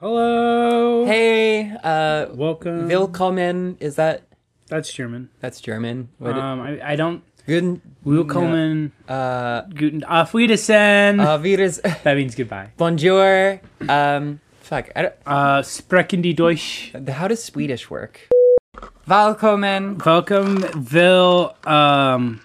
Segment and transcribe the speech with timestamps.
[0.00, 1.04] Hello.
[1.06, 2.88] Hey, uh, Welcome.
[2.88, 3.76] willkommen.
[3.80, 4.22] Is that
[4.68, 5.30] That's German.
[5.40, 6.08] that's German?
[6.18, 7.22] What Um, I, I don't.
[7.46, 8.92] Guten, Willkommen.
[9.08, 11.20] uh, Guten Auf Wiedersehen.
[11.20, 12.70] uh, Virus, that means goodbye.
[12.76, 13.60] bonjour.
[13.88, 14.90] Um, fuck.
[14.96, 16.92] I don't, Uh, sprechen die Deutsch.
[17.08, 18.28] how does Swedish work?
[19.06, 19.98] Willkommen.
[20.04, 21.54] Welcome, Will.
[21.66, 22.40] Um,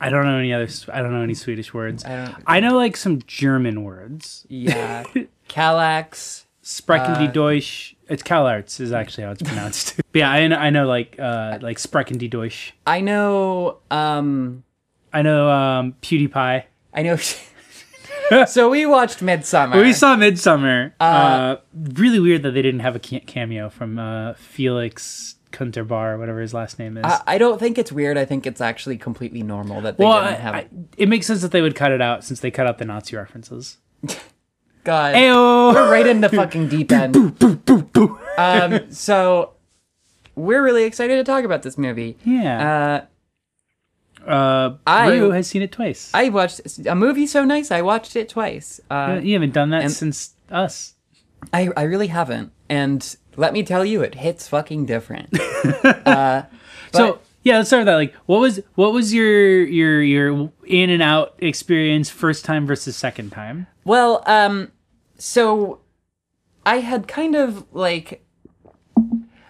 [0.00, 0.68] I don't know any other.
[0.92, 2.04] I don't know any Swedish words.
[2.04, 2.34] I don't.
[2.46, 4.44] I know like some German words.
[4.50, 5.04] Yeah.
[5.48, 6.44] Kallax.
[6.62, 7.94] Sprechen die Uh, Deutsch.
[8.08, 9.96] It's Kalarts is actually how it's pronounced.
[10.12, 12.74] but yeah, I know, I know like uh like Sprechen die Deutsch.
[12.86, 13.78] I know.
[13.90, 14.64] Um,
[15.12, 16.64] I know um PewDiePie.
[16.94, 17.16] I know.
[18.46, 19.80] so we watched Midsommar.
[19.80, 20.92] We saw Midsommar.
[20.98, 26.52] Uh, really weird that they didn't have a cameo from uh, Felix Kunterbar, whatever his
[26.52, 27.04] last name is.
[27.04, 28.18] I, I don't think it's weird.
[28.18, 30.54] I think it's actually completely normal that they well, didn't have.
[30.54, 32.84] I, it makes sense that they would cut it out since they cut out the
[32.84, 33.78] Nazi references.
[34.86, 35.14] God.
[35.16, 35.74] Ayo!
[35.74, 37.16] We're right in the fucking deep end.
[38.38, 39.52] Um, so
[40.36, 42.16] we're really excited to talk about this movie.
[42.24, 43.06] Yeah.
[44.24, 46.10] Uh, Uh, I- Rue has seen it twice.
[46.14, 47.70] I watched a movie so nice.
[47.70, 48.80] I watched it twice.
[48.90, 50.94] Uh, you haven't done that since us.
[51.52, 55.28] I I really haven't, and let me tell you, it hits fucking different.
[56.06, 56.42] uh,
[56.92, 57.94] so yeah, let's start with that.
[57.94, 62.96] Like, what was what was your your your in and out experience first time versus
[62.96, 63.66] second time?
[63.84, 64.72] Well, um,
[65.18, 65.80] so
[66.64, 68.22] I had kind of like.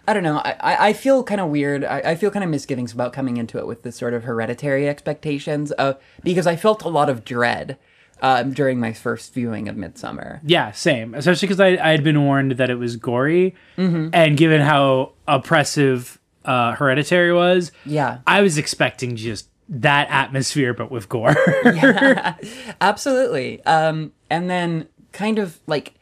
[0.08, 0.36] I don't know.
[0.38, 1.82] I, I feel kind of weird.
[1.84, 4.88] I, I feel kind of misgivings about coming into it with this sort of hereditary
[4.88, 7.76] expectations of because I felt a lot of dread
[8.22, 10.38] um, during my first viewing of Midsommar.
[10.44, 11.12] Yeah, same.
[11.12, 14.10] Especially because I, I had been warned that it was gory, Mm-hmm.
[14.12, 20.88] and given how oppressive uh, Hereditary was, Yeah, I was expecting just that atmosphere, but
[20.92, 21.34] with gore.
[22.80, 23.64] absolutely.
[23.64, 24.86] Um, and then
[25.16, 25.94] kind of like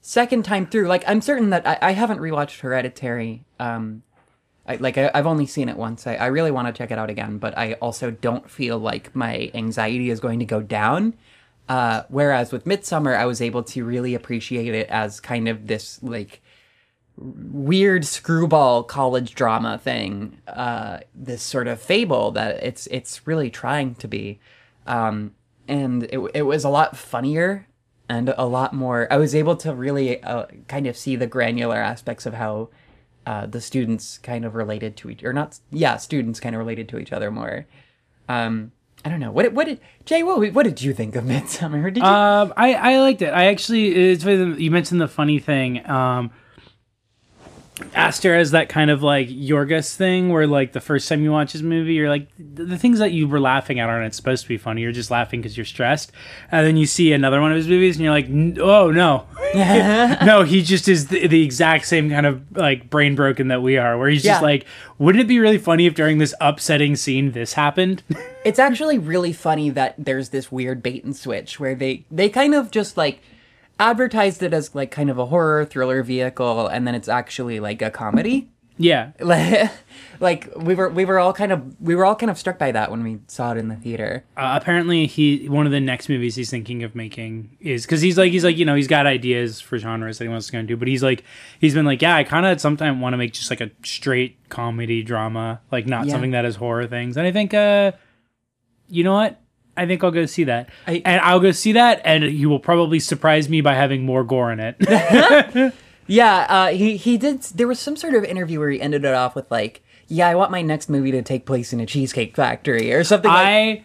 [0.00, 3.44] second time through, like I'm certain that I, I haven't rewatched Hereditary.
[3.58, 4.02] Um,
[4.66, 6.06] I, like I, I've only seen it once.
[6.06, 9.16] I, I really want to check it out again, but I also don't feel like
[9.16, 11.14] my anxiety is going to go down.
[11.68, 16.02] Uh, whereas with Midsommar, I was able to really appreciate it as kind of this
[16.02, 16.42] like
[17.16, 20.40] weird screwball college drama thing.
[20.46, 24.40] Uh, this sort of fable that it's it's really trying to be,
[24.86, 25.34] um,
[25.66, 27.67] and it it was a lot funnier
[28.08, 29.06] and a lot more.
[29.10, 32.70] I was able to really uh, kind of see the granular aspects of how
[33.28, 36.88] uh, the students kind of related to each or not yeah students kind of related
[36.88, 37.66] to each other more
[38.30, 38.72] um
[39.04, 41.98] i don't know what what did jay what, what did you think of midsommar did
[41.98, 43.28] you um, I I liked it.
[43.34, 45.86] I actually it's you mentioned the funny thing.
[45.88, 46.30] Um,
[47.94, 51.52] Aster has that kind of like Yorgos thing where like the first time you watch
[51.52, 54.56] his movie, you're like the, things that you were laughing at aren't supposed to be
[54.58, 54.82] funny.
[54.82, 56.12] You're just laughing because you're stressed,
[56.50, 58.28] and then you see another one of his movies and you're like,
[58.60, 59.26] oh no,
[60.24, 63.76] no, he just is the, the exact same kind of like brain broken that we
[63.76, 63.98] are.
[63.98, 64.46] Where he's just Yeah.
[64.46, 64.66] like,
[64.98, 68.02] wouldn't it be really funny if during this upsetting scene this happened?
[68.44, 72.54] it's actually really funny that there's this weird bait and switch where they they kind
[72.54, 73.20] of just like
[73.78, 77.80] advertised it as like kind of a horror thriller vehicle and then it's actually like
[77.82, 78.50] a comedy.
[78.80, 79.10] Yeah,
[80.20, 82.70] like we were we were all kind of we were all kind of struck by
[82.70, 84.24] that when we saw it in the theater.
[84.36, 88.16] Uh, apparently he one of the next movies he's thinking of making is because he's
[88.16, 90.60] like he's like you know he's got ideas for genres that he wants to go
[90.60, 91.24] into but he's like
[91.60, 93.60] he's been like yeah i kind of at some time want to make just like
[93.60, 96.12] a straight comedy drama like not Yeah.
[96.12, 97.16] something that has horror things.
[97.16, 97.90] And i think uh
[98.88, 99.40] you know what
[99.78, 102.60] i think i'll go see that I- and i'll go see that and he will
[102.60, 105.74] probably surprise me by having more gore in it
[106.10, 107.42] Yeah, uh, he he did.
[107.42, 110.36] There was some sort of interview where he ended it off with like, "Yeah, I
[110.36, 113.84] want my next movie to take place in a cheesecake factory or something." like I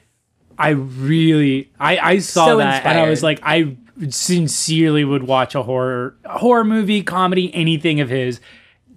[0.57, 3.75] I really I I saw So that and I was like I
[4.09, 8.39] sincerely would watch a horror a horror movie, comedy, anything of his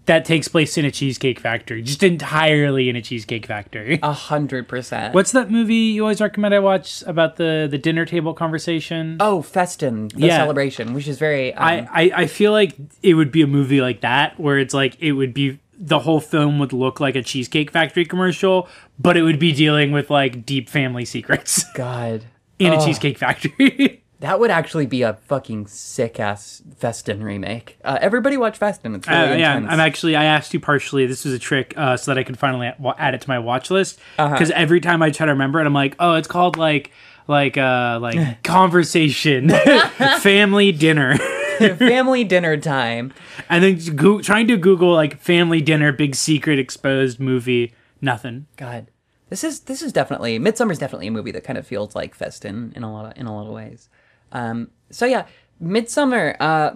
[0.07, 3.99] that takes place in a cheesecake factory, just entirely in a cheesecake factory.
[4.03, 5.15] A hundred percent.
[5.15, 9.17] What's that movie you always recommend I watch about the the dinner table conversation?
[9.21, 10.39] Oh, Festen, the Yeah.
[10.39, 11.53] celebration, which is very.
[11.55, 14.75] Um, I, I I feel like it would be a movie like that where it's
[14.75, 18.67] like it would be the whole film would look like a cheesecake factory commercial,
[18.99, 22.25] but it would be dealing with like deep family secrets God,
[22.59, 24.03] in a cheesecake factory.
[24.21, 27.79] that would actually be a fucking sick ass Festen remake.
[27.85, 28.95] Uh, everybody watch Festen.
[28.97, 29.73] It's really Uh, yeah, intense.
[29.73, 30.17] I'm actually.
[30.17, 31.07] I asked you partially.
[31.07, 33.71] This was a trick uh, so that I could finally add, it to my watch
[33.71, 33.99] list.
[34.19, 34.33] Uh-huh.
[34.33, 36.93] Because every time I try to remember it, I'm like, oh, it's called like
[37.29, 39.49] like uh like conversation,
[40.21, 41.17] family dinner,
[41.59, 43.13] Family dinner time.
[43.49, 47.75] and then go- trying to Google like family dinner, big secret exposed movie.
[48.03, 48.47] Nothing.
[48.57, 48.89] God,
[49.31, 52.73] this is this is definitely Midsommar's definitely a movie that kind of feels like Festen
[52.77, 53.89] in a lot of in a lot of ways.
[54.37, 55.27] Um, so yeah,
[55.63, 56.37] Midsommar.
[56.39, 56.71] Uh,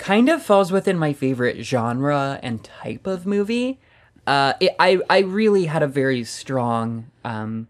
[0.00, 3.78] kind of falls within my favorite genre and type of movie.
[4.26, 7.68] Uh, it, I I really had a very strong, um,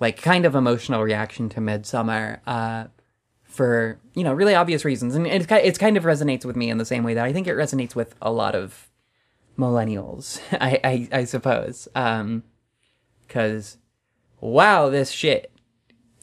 [0.00, 2.40] like kind of emotional reaction to Midsommar.
[2.46, 2.86] Uh,
[3.44, 6.70] for you know really obvious reasons, and it's ki- it's kind of resonates with me
[6.70, 8.88] in the same way that I think it resonates with a lot of
[9.58, 10.40] millennials.
[10.60, 11.86] I I, I suppose.
[11.94, 12.44] Um,
[13.26, 13.76] because
[14.40, 15.52] wow, this shit.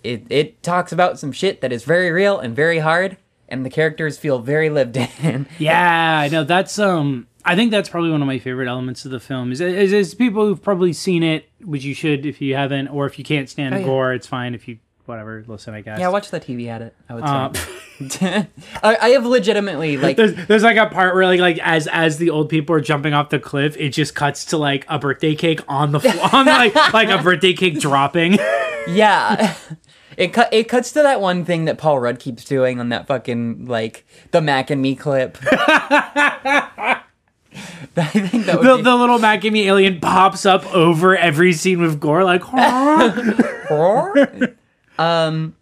[0.05, 3.17] It it talks about some shit that is very real and very hard,
[3.49, 5.47] and the characters feel very lived in.
[5.59, 6.43] Yeah, I know.
[6.43, 7.27] That's um.
[7.47, 9.51] I think that's probably one of my favorite elements of the film.
[9.51, 13.05] Is is, is people who've probably seen it, which you should if you haven't, or
[13.05, 13.85] if you can't stand Oh, yeah.
[13.85, 15.75] gore, it's fine if you whatever listen.
[15.75, 15.99] I guess.
[15.99, 16.95] yeah, watch the TV edit.
[17.07, 17.23] I would
[17.53, 18.47] say.
[18.83, 22.17] I, I have legitimately like there's, there's like a part where like like as as
[22.17, 25.35] the old people are jumping off the cliff, it just cuts to like a birthday
[25.35, 28.39] cake on the floor, like like a birthday cake dropping.
[28.87, 29.53] yeah.
[30.17, 30.53] It cut.
[30.53, 34.05] It cuts to that one thing that Paul Rudd keeps doing on that fucking like
[34.31, 35.37] the Mac and Me clip.
[37.97, 41.17] I think that would the, be the little Mac and Me alien pops up over
[41.17, 42.43] every scene with gore, like.
[44.97, 45.55] Um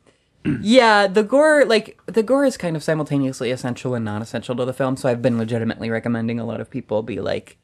[0.61, 4.73] yeah the gore like the gore is kind of simultaneously essential and non-essential to the
[4.73, 7.57] film so i've been legitimately recommending a lot of people be like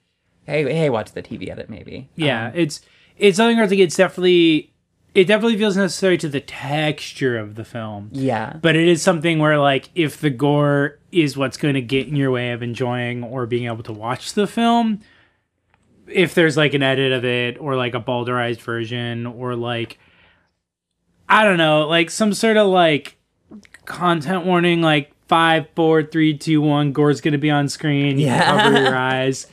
[0.45, 2.80] hey hey watch the tv edit maybe Yeah, it's
[3.18, 4.69] it's something where I think it's definitely
[5.15, 8.09] it definitely feels necessary to the texture of the film.
[8.13, 12.07] yeah But it is something where like if the gore is what's going to get
[12.07, 15.01] in your way of enjoying or being able to watch the film,
[16.07, 19.97] if there's like an edit of it or like a balderized version or like
[21.27, 23.17] I don't know, like some sort of like
[23.85, 28.17] content warning like five, four, three, two, one, gore's gonna be on screen.
[28.19, 28.45] Yeah.
[28.45, 29.47] cover your eyes.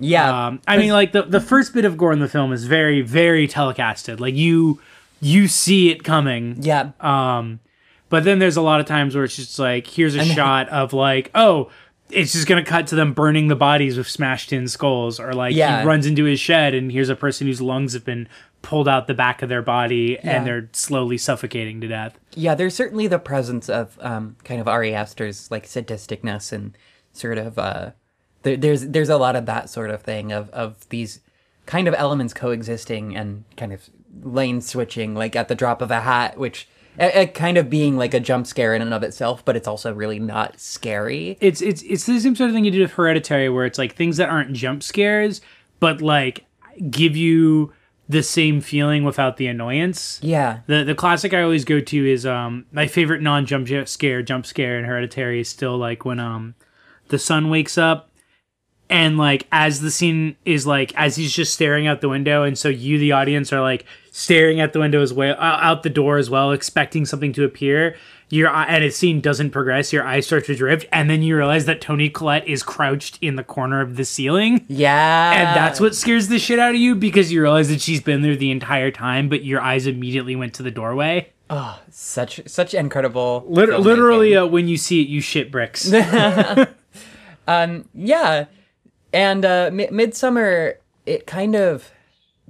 [0.00, 2.64] Yeah Um, I mean, like the the first bit of gore in the film is
[2.64, 4.18] very, very telecasted.
[4.18, 4.80] Like you,
[5.20, 6.56] you see it coming.
[6.60, 7.60] yeah Um,
[8.08, 10.92] but then there's a lot of times where it's just like, here's a shot of
[10.92, 11.70] like, oh,
[12.10, 15.54] it's just gonna cut to them burning the bodies with smashed in skulls, or like
[15.54, 15.80] Yeah.
[15.82, 18.26] he runs into his shed and here's a person whose lungs have been
[18.62, 20.36] pulled out the back of their body Yeah.
[20.38, 22.18] and they're slowly suffocating to death.
[22.34, 26.76] yeah there's certainly the presence of um kind of ari aster's like sadisticness and
[27.12, 27.90] sort of uh
[28.42, 31.20] there, there's there's a lot of that sort of thing of of these
[31.66, 33.88] kind of elements coexisting and kind of
[34.22, 36.66] lane switching like at the drop of a hat which
[36.98, 39.68] a, a kind of being like a jump scare in and of itself but it's
[39.68, 42.92] also really not scary It's it's it's the same sort of thing you did with
[42.92, 45.40] Hereditary, where it's like things that aren't jump scares,
[45.78, 46.44] but like
[46.90, 47.72] give you
[48.08, 50.18] the same feeling without the annoyance.
[50.22, 54.22] yeah The the classic I always go to is um my favorite non jump scare
[54.22, 56.54] jump scare in Hereditary is still like when um
[57.08, 58.09] the son wakes up
[58.90, 62.58] and like as the scene is like as he's just staring out the window and
[62.58, 65.88] so you the audience are like staring at the window as well uh, out the
[65.90, 67.96] door as well expecting something to appear
[68.28, 71.64] your and a scene doesn't progress your eyes start to drift and then you realize
[71.64, 75.94] that Toni Collette is crouched in the corner of the ceiling yeah and that's what
[75.94, 78.90] scares the shit out of you because you realize that she's been there the entire
[78.90, 81.32] time, but your eyes immediately went to the doorway.
[81.48, 83.84] Oh such such incredible Lit- filmmaking.
[83.84, 85.92] literally, uh, when you see it, you shit bricks.
[87.48, 88.44] Um, yeah,
[89.12, 90.76] and uh, Mi- Midsommar,
[91.06, 91.90] it kind of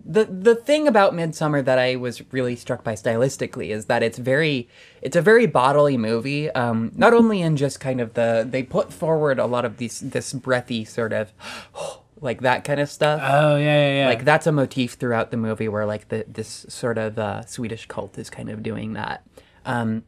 [0.05, 4.19] the the thing about Midsommar that I was really struck by stylistically is that it's
[4.19, 4.69] very
[5.03, 6.51] it's a very bodily movie.
[6.51, 10.01] Um, not only in just kind of the they put forward a lot of these
[10.01, 11.33] this breathy sort of
[12.21, 13.21] like that kind of stuff.
[13.23, 14.09] oh yeah, yeah, yeah.
[14.09, 17.87] like that's a motif throughout the movie where like the this sort of uh, Swedish
[17.87, 19.25] cult is kind of doing that.
[19.65, 20.05] Um,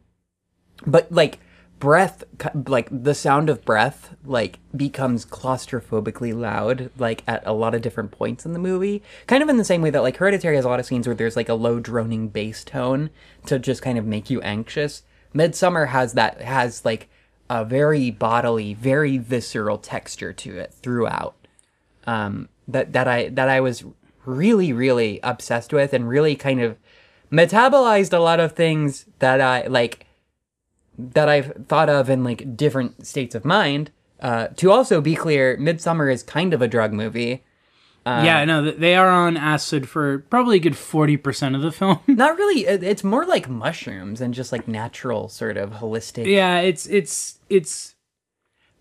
[0.85, 1.39] but like
[1.83, 2.23] breath
[2.65, 8.09] like the sound of breath like becomes claustrophobically loud like at a lot of different
[8.09, 9.03] points in the movie.
[9.27, 11.15] Kind of in the same way that like hereditary has a lot of scenes where
[11.15, 13.09] there's like a low droning bass tone
[13.47, 15.03] to just kind of make you anxious.
[15.35, 17.09] Midsommar has that has like
[17.49, 21.35] a very bodily very visceral texture to it throughout.
[22.07, 23.83] Um that that i that i was
[24.23, 26.77] really really obsessed with and really kind of
[27.29, 30.05] metabolized a lot of things that i like
[30.97, 33.91] that I've thought of in like different states of mind.
[34.19, 37.43] Uh, to also be clear, Midsommar is kind of a drug movie.
[38.05, 41.99] yeah, no, they are on acid for probably a good forty percent of the film.
[42.07, 42.61] Not really.
[42.65, 46.25] It's more like mushrooms and just like natural sort of holistic.
[46.27, 47.95] yeah, it's it's it's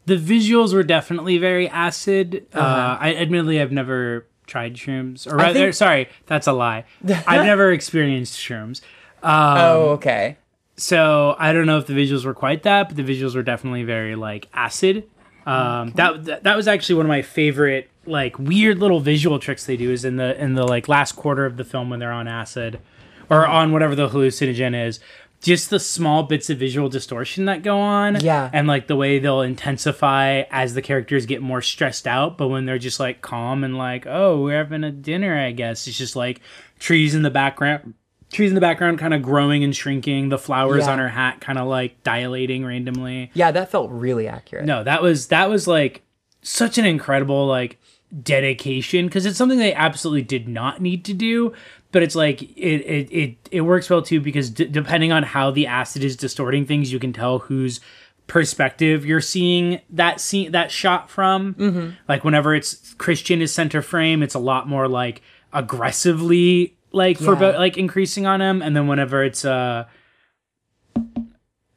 [0.06, 2.46] the visuals were definitely very acid.
[2.54, 6.84] uh I admittedly I've never tried shrooms, or rather, think- sorry, that's a lie.
[7.26, 8.80] I've never experienced shrooms.
[9.22, 10.36] Oh, okay.
[10.82, 13.84] So I don't know if the visuals were quite that, but the visuals were definitely
[13.84, 15.08] very like acid.
[15.46, 19.64] Um, that, that that was actually one of my favorite like weird little visual tricks
[19.64, 22.10] they do is in the in the like last quarter of the film when they're
[22.10, 22.80] on acid
[23.30, 24.98] or on whatever the hallucinogen is.
[25.42, 28.20] just the small bits of visual distortion that go on.
[28.20, 28.48] Yeah.
[28.52, 32.64] And like the way they'll intensify as the characters get more stressed out, but when
[32.64, 35.86] they're just like calm and like, oh, we're having a dinner, I guess.
[35.86, 36.40] It's just like
[36.78, 37.94] trees in the background.
[38.32, 40.92] Trees in the background kind of growing and shrinking, the flowers Yeah.
[40.92, 43.30] on her hat kind of like dilating randomly.
[43.34, 44.64] Yeah, that felt really accurate.
[44.64, 46.02] No, that was that was like
[46.42, 47.78] such an incredible like
[48.22, 51.52] dedication because it's something they absolutely did not need to do
[51.92, 55.50] but it's like it it it, it works well too because d- depending on how
[55.50, 57.80] the acid is distorting things you can tell whose
[58.26, 61.90] perspective you're seeing that scene that shot from mm-hmm.
[62.06, 65.22] like whenever it's christian is center frame it's a lot more like
[65.54, 67.58] aggressively like for Yeah.
[67.58, 69.84] like increasing on him and then whenever it's uh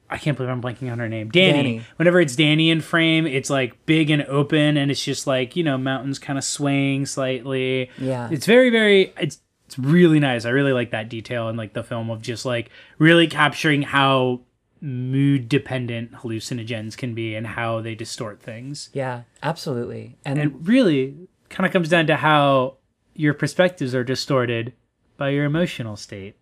[0.07, 1.29] I can't believe I'm blanking on her name.
[1.31, 1.51] Danny.
[1.53, 1.81] Danny.
[1.97, 5.63] Whenever it's Danny in frame, it's like big and open, and it's just like you
[5.63, 7.89] know mountains kind of swaying slightly.
[7.97, 8.29] Yeah.
[8.31, 10.45] it's very very it's it's really nice.
[10.45, 12.69] I really like that detail in like the film of just like
[12.99, 14.41] really capturing how
[14.79, 18.89] mood dependent hallucinogens can be and how they distort things.
[18.93, 20.17] Yeah, absolutely.
[20.23, 21.15] And, And really
[21.49, 22.77] kind of comes down to how
[23.15, 24.73] your perspectives are distorted
[25.17, 26.35] by your emotional state.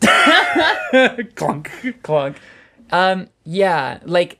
[1.34, 1.70] Clunk.
[2.02, 2.36] clunk.
[2.90, 4.38] Um, yeah, like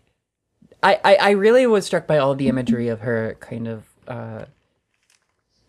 [0.83, 4.45] I, I I really was struck by all the imagery of her kind of uh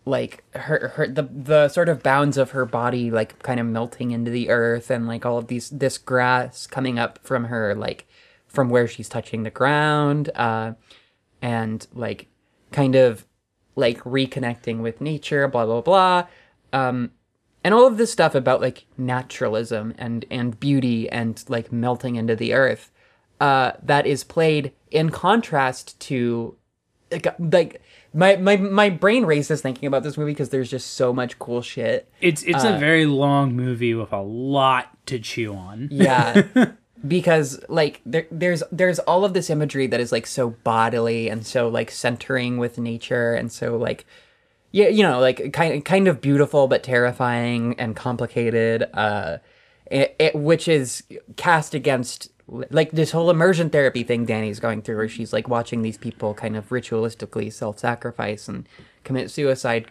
[0.04, 4.10] like her her the the sort of bounds of her body like kind of melting
[4.10, 8.06] into the earth and like all of these this grass coming up from her like
[8.46, 10.72] from where she's touching the ground uh
[11.40, 12.26] and like
[12.70, 13.24] kind of
[13.76, 16.26] like reconnecting with nature blah blah blah
[16.74, 17.10] um
[17.62, 22.36] and all of this stuff about like naturalism and and beauty and like melting into
[22.36, 22.90] the earth
[23.40, 26.54] uh that is played in contrast to
[27.10, 27.80] like, like
[28.12, 31.62] my, my my brain races thinking about this movie because there's just so much cool
[31.62, 35.88] shit It's it's a very long movie with a lot to chew on.
[35.90, 36.42] yeah
[37.06, 41.46] because like there, there's there's all of this imagery that is like so bodily and
[41.46, 44.06] so like centering with nature and so like
[44.74, 49.38] yeah you know like kind kind of beautiful but terrifying and complicated uh
[49.90, 51.04] it, it, which is
[51.36, 55.82] cast against like this whole immersion therapy thing Danny's going through where she's like watching
[55.82, 58.68] these people kind of ritualistically self-sacrifice and
[59.04, 59.86] commit suicide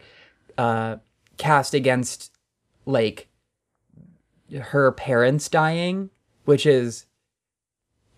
[0.57, 0.97] uh
[1.37, 2.31] cast against
[2.85, 3.27] like
[4.59, 6.09] her parents dying,
[6.45, 7.05] which is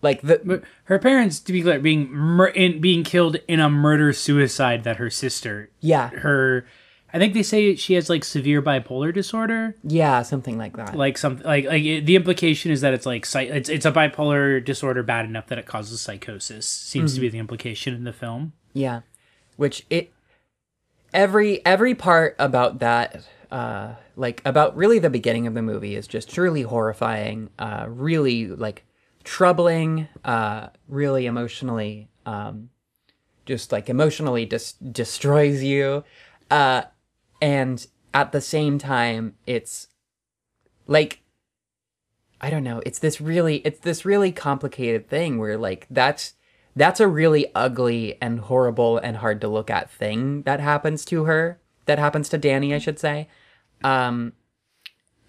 [0.06, 4.12] like the her parents, to be clear, being mur- in, being killed in a murder
[4.12, 6.66] suicide that her sister, yeah her,
[7.12, 10.96] I think they say she has like severe bipolar disorder, yeah something like that.
[10.96, 14.64] like something like like it, the implication is that it's like it's it's a bipolar
[14.64, 16.68] disorder bad enough that it causes psychosis.
[16.68, 18.52] Seems to be the implication in the film.
[18.72, 19.00] Yeah,
[19.56, 20.12] which it
[21.12, 26.06] every every part about that uh like about really the beginning of the movie is
[26.06, 28.84] just truly horrifying uh really like
[29.26, 32.70] troubling uh really emotionally um
[33.44, 36.04] just like emotionally dis- destroys you
[36.50, 36.82] uh
[37.42, 39.88] and at the same time it's
[40.86, 41.20] like
[42.40, 42.82] I don't know.
[42.84, 46.34] It's this really it's this really complicated thing where like that's
[46.74, 51.24] that's a really ugly and horrible and hard to look at thing that happens to
[51.24, 51.58] her.
[51.86, 53.28] That happens to Danny, I should say.
[53.82, 54.34] Um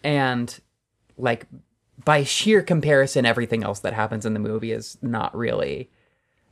[0.04, 0.60] and
[1.18, 1.48] like
[2.06, 5.89] by sheer comparison everything else that happens in the movie is not really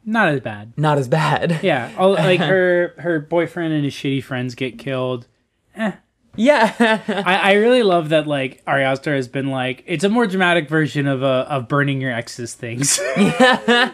[0.06, 0.74] Not as bad.
[0.78, 1.60] not as bad.
[1.64, 5.28] Yeah, all, like her her boyfriend and his shitty friends get killed.
[5.76, 5.94] Eh.
[6.38, 6.74] Yeah.
[7.08, 10.68] I, I really love that like Ari Aster has been like it's a more dramatic
[10.68, 13.00] version of a of burning your ex's things.
[13.18, 13.94] yeah.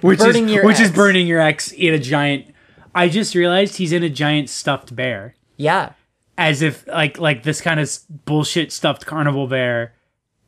[0.00, 2.54] which Burning is which is burning your ex in a giant
[2.94, 5.34] I just realized he's in a giant stuffed bear.
[5.56, 5.92] yeah.
[6.38, 7.90] As if like like this kind of
[8.24, 9.92] bullshit stuffed carnival bear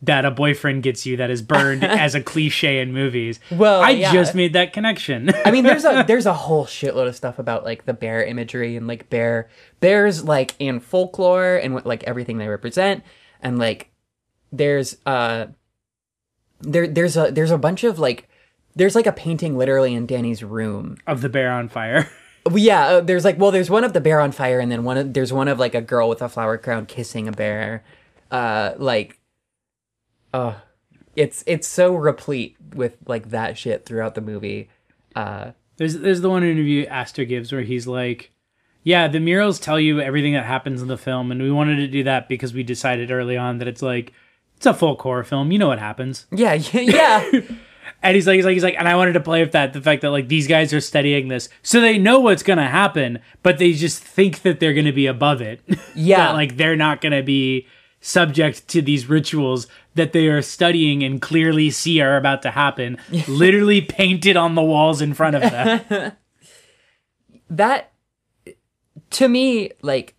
[0.03, 3.39] that a boyfriend gets you that is burned as a cliche in movies.
[3.51, 4.13] Well, I yeah.
[4.13, 5.31] just made that connection.
[5.45, 8.77] I mean, there's a there's a whole shitload of stuff about like the bear imagery
[8.77, 9.49] and like bear
[9.81, 13.03] bears like in folklore and what like everything they represent
[13.43, 13.91] and like
[14.53, 15.47] there's uh
[16.61, 18.29] there there's a there's a bunch of like
[18.77, 20.97] there's like a painting literally in Danny's room.
[21.07, 22.09] of the bear on fire.
[22.51, 24.97] Yeah, uh, there's like well there's one of the bear on fire and then one
[24.97, 27.85] of, there's one of like a girl with a flower crown kissing a bear.
[28.31, 29.20] Uh like
[30.33, 30.55] uh
[31.17, 34.69] it's it's so replete with like that shit throughout the movie.
[35.15, 38.31] Uh There's there's the one interview Aster gives where he's like,
[38.85, 41.89] "Yeah, the murals tell you everything that happens in the film, and we wanted to
[41.89, 44.13] do that because we decided early on that it's like
[44.57, 45.51] it's a full horror film.
[45.53, 47.41] You know what happens." Yeah, yeah, yeah.
[48.03, 49.81] And he's like, he's like, he's like, and I wanted to play with that the
[49.81, 53.59] fact that like these guys are studying this, so they know what's gonna happen, but
[53.59, 55.61] they just think that they're gonna be above it.
[55.95, 56.29] Yeah.
[56.29, 57.67] That, like they're not gonna be
[58.01, 62.99] subject to these rituals that they are studying and clearly see are about to happen,
[63.29, 66.13] literally painted on the walls in front of them.
[67.51, 67.93] that
[69.11, 70.15] to me like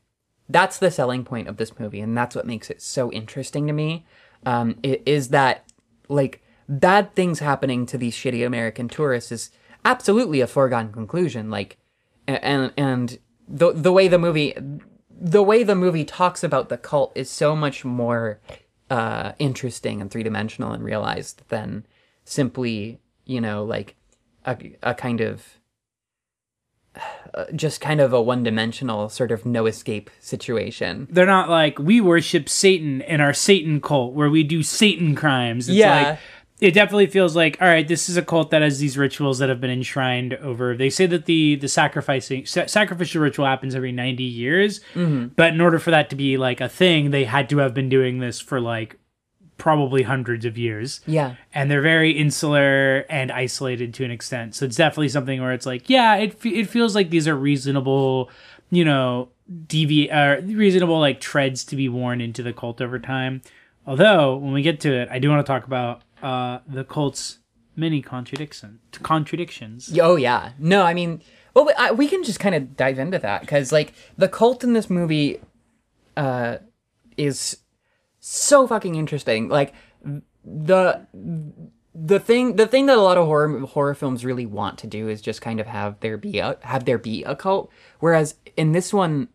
[0.49, 3.73] that's the selling point of this movie and that's what makes it so interesting to
[3.73, 4.05] me
[4.45, 5.63] um is that
[6.09, 9.49] like bad things happening to these shitty american tourists is
[9.85, 11.77] absolutely a foregone conclusion like
[12.27, 14.53] and and the the way the movie
[15.09, 18.39] the way the movie talks about the cult is so much more
[18.91, 21.86] uh interesting and three-dimensional and realized than
[22.25, 23.95] simply you know like
[24.45, 25.57] a, a kind of
[27.55, 31.07] just kind of a one-dimensional sort of no escape situation.
[31.10, 35.69] They're not like we worship Satan in our Satan cult where we do Satan crimes.
[35.69, 36.10] It's Yeah.
[36.10, 36.19] like
[36.62, 39.50] it definitely feels like all right, this is a cult that has these rituals that
[39.50, 40.77] have been enshrined over.
[40.77, 44.80] They say that the the sacrificing sa- sacrificial ritual happens every 90 years,
[45.36, 47.89] but in order for that to be like a thing, they had to have been
[47.89, 48.98] doing this for like
[49.58, 51.01] probably hundreds of years.
[51.06, 51.36] Yeah.
[51.53, 54.56] and they're very insular and isolated to an extent.
[54.56, 57.36] So it's definitely something where it's like, yeah, it fe- it feels like these are
[57.36, 58.30] reasonable,
[58.72, 59.30] you know,
[59.68, 63.41] devi uh, reasonable like treads to be worn into the cult over time.
[63.86, 67.39] Although when we get to it, I do want to talk about uh, the cult's
[67.75, 69.97] many contradiction contradictions.
[70.01, 70.51] Oh yeah.
[70.59, 71.21] No, I mean,
[71.53, 74.63] well, we- I, we can just kind of dive into that because like the cult
[74.63, 75.39] in this movie,
[76.17, 76.57] uh,
[77.17, 77.57] is
[78.19, 79.49] so fucking interesting.
[79.49, 79.73] Like
[80.43, 81.05] the
[81.93, 85.07] the thing the thing that a lot of horror horror films really want to do
[85.09, 88.71] is just kind of have there be a have there be a cult whereas in
[88.71, 89.27] this one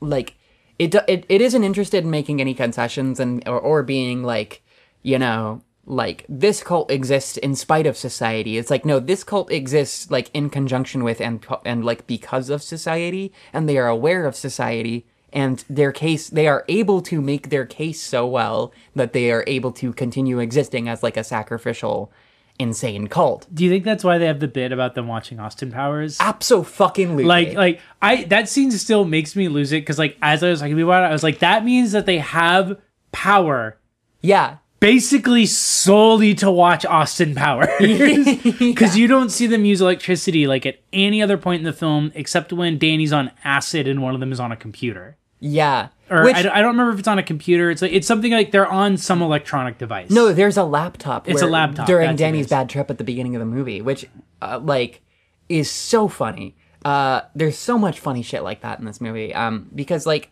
[0.00, 0.34] like
[0.78, 4.62] it it, it isn't interested in making any concessions and or, or being like
[5.02, 8.58] you know like this cult exists in spite of society.
[8.58, 12.62] It's like no this cult exists like in conjunction with and and like because of
[12.62, 17.50] society and they are aware of society and their case they are able to make
[17.50, 22.12] their case so well that they are able to continue existing as like a sacrificial
[22.58, 23.46] insane cult.
[23.54, 26.16] Do you think that's why they have the bit about them watching Austin Powers?
[26.64, 27.24] absolutely.
[27.24, 30.58] Like like I that scene still makes me lose it because like as I was
[30.58, 32.80] talking about it, I was like that means that they have
[33.12, 33.78] power.
[34.20, 40.66] Yeah basically solely to watch Austin Powers because you don't see them use electricity like
[40.66, 44.20] at any other point in the film except when Danny's on acid and one of
[44.20, 45.16] them is on a computer.
[45.40, 47.70] yeah Or Which- I, don't, I don't remember if it's on a computer.
[47.70, 50.10] It's like it's something like they're on some electronic device.
[50.10, 51.28] No, there's a laptop.
[51.28, 54.06] It's a laptop, during that's Danny's bad trip at the beginning of the movie, which,
[54.42, 55.00] uh, like,
[55.48, 56.54] is so funny.
[56.84, 59.34] Uh, there's so much funny shit like that in this movie.
[59.34, 60.30] Um, because like,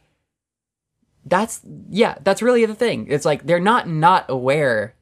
[1.26, 1.60] that's
[1.90, 3.06] yeah, that's really the thing.
[3.08, 4.94] It's like they're not not aware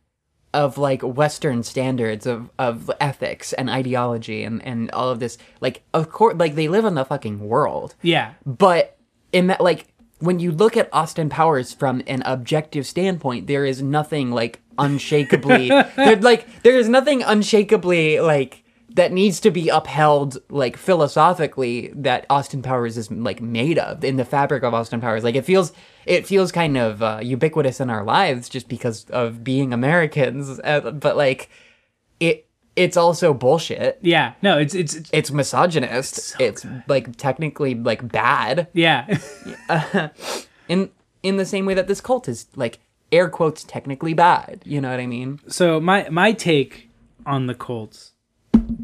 [0.54, 5.38] of like Western standards of of ethics and ideology and and all of this.
[5.60, 8.34] Like, of course, like they live in the fucking world Yeah.
[8.44, 8.98] but
[9.32, 9.86] in that like
[10.18, 15.68] when you look at Austin Powers from an objective standpoint, there is nothing like unshakably
[15.96, 18.61] there, like there is nothing unshakably like
[18.94, 24.16] that needs to be upheld like philosophically that Austin Powers is like made of in
[24.16, 25.24] the fabric of Austin Powers.
[25.24, 25.72] Like it feels
[26.06, 30.90] it feels kind of uh, ubiquitous in our lives just because of being Americans, uh,
[30.92, 31.48] but like
[32.20, 33.98] it it's also bullshit.
[34.00, 34.32] Yeah.
[34.42, 36.36] No, it's it's, it's It's misogynist.
[36.40, 39.18] it's like technically like bad yeah.
[40.68, 40.90] in
[41.22, 42.78] in the same way that this cult is like
[43.10, 44.62] air quotes technically bad.
[44.64, 45.38] You know what I mean?
[45.48, 46.88] so my my take
[47.26, 48.11] on the Colts.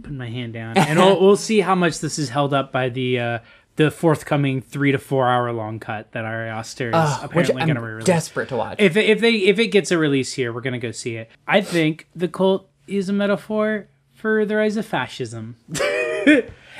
[0.03, 2.89] Put my hand down, and we'll, we'll see how much this is held up by
[2.89, 3.39] the uh,
[3.77, 7.75] the forthcoming three to four hour long cut that Ari Aster is Which apparently going
[7.77, 8.07] to re-release.
[8.07, 8.77] desperate to watch.
[8.81, 11.31] if it, if they if it gets a release here, we're gonna go see it.
[11.47, 15.57] I think the cult is a metaphor for the rise of fascism,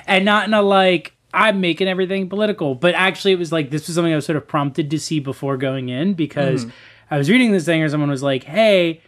[0.07, 3.87] and not in a like I'm making everything political, but actually it was like this
[3.87, 6.67] was something I was sort of prompted to see before going in because
[7.11, 9.03] I was reading this thing or someone was like, "Hey,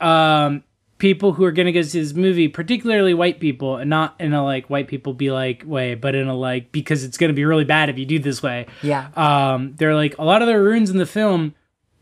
[0.00, 0.62] um."
[0.98, 4.42] People who are gonna go see this movie, particularly white people, and not in a
[4.42, 7.64] like white people be like way, but in a like because it's gonna be really
[7.64, 9.08] bad if you do this way yeah.
[9.16, 11.54] um, they're like a lot of the runes in the film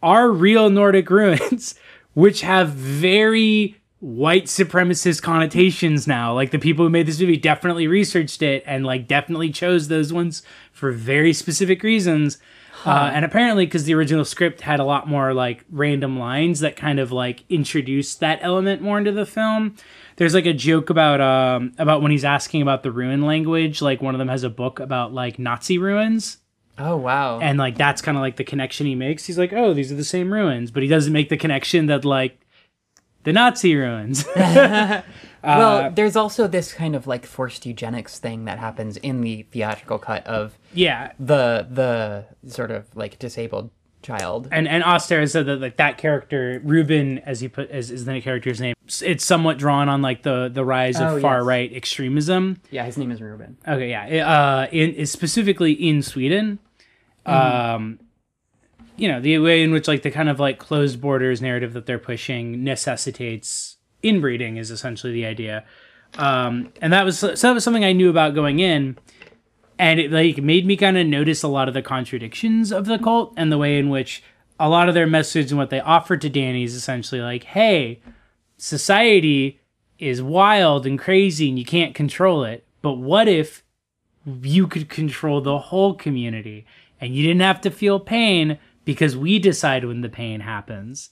[0.02, 1.74] are real Nordic runes,
[2.12, 6.34] which have very white supremacist connotations now.
[6.34, 10.12] Like the people who made this movie definitely researched it and like definitely chose those
[10.12, 12.38] ones for very specific reasons.
[12.86, 16.76] Uh, and apparently, because the original script had a lot more like random lines that
[16.76, 19.76] kind of like introduced that element more into the film.
[20.16, 23.82] There's like a joke about um about when he's asking about the rune language.
[23.82, 26.38] Like one of them has a book about like Nazi runes
[26.78, 27.38] oh wow.
[27.40, 29.96] and like that's kind of like the connection he makes he's like oh these are
[29.96, 32.40] the same runes but he doesn't make the connection that like
[33.24, 34.26] the nazi runes
[35.44, 39.98] well, there's also this kind of like forced eugenics thing that happens in the theatrical
[39.98, 43.70] cut of yeah the the sort of like disabled
[44.02, 44.48] child.
[44.52, 48.20] and and Aster said that like that character Ruben, as he put as is the
[48.20, 51.46] character's name, it's somewhat drawn on like the the rise of Oh, far yes.
[51.46, 52.60] right extremism.
[52.70, 53.56] Yeah, his name is Ruben.
[53.66, 56.58] Okay, yeah, uh, in is specifically in Sweden.
[57.26, 57.98] Um,
[58.96, 61.86] you know the way in which like the kind of like closed borders narrative that
[61.86, 65.64] they're pushing necessitates inbreeding is essentially the idea.
[66.16, 68.96] Um, and that was so that was something I knew about going in,
[69.78, 72.98] and it like made me kind of notice a lot of the contradictions of the
[72.98, 74.22] cult and the way in which
[74.58, 78.00] a lot of their message and what they offered to Danny is essentially like, hey,
[78.56, 79.60] society
[79.98, 82.64] is wild and crazy and you can't control it.
[82.82, 83.64] But what if
[84.24, 86.66] you could control the whole community
[87.00, 91.10] and you didn't have to feel pain because we decide when the pain happens?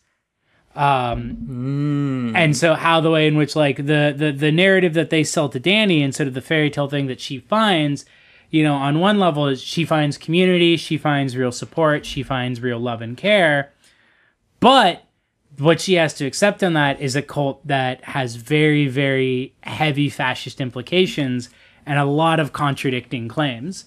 [0.75, 5.23] Um, and so how the way in which like the, the the narrative that they
[5.23, 8.07] sell to Danny instead of the fairy tale thing that she finds,
[8.49, 12.63] you know, on one level is she finds community, she finds real support, she finds
[12.63, 13.73] real love and care,
[14.61, 15.05] but
[15.59, 20.09] what she has to accept on that is a cult that has very, very heavy
[20.09, 21.51] fascist implications
[21.85, 23.85] and a lot of contradicting claims.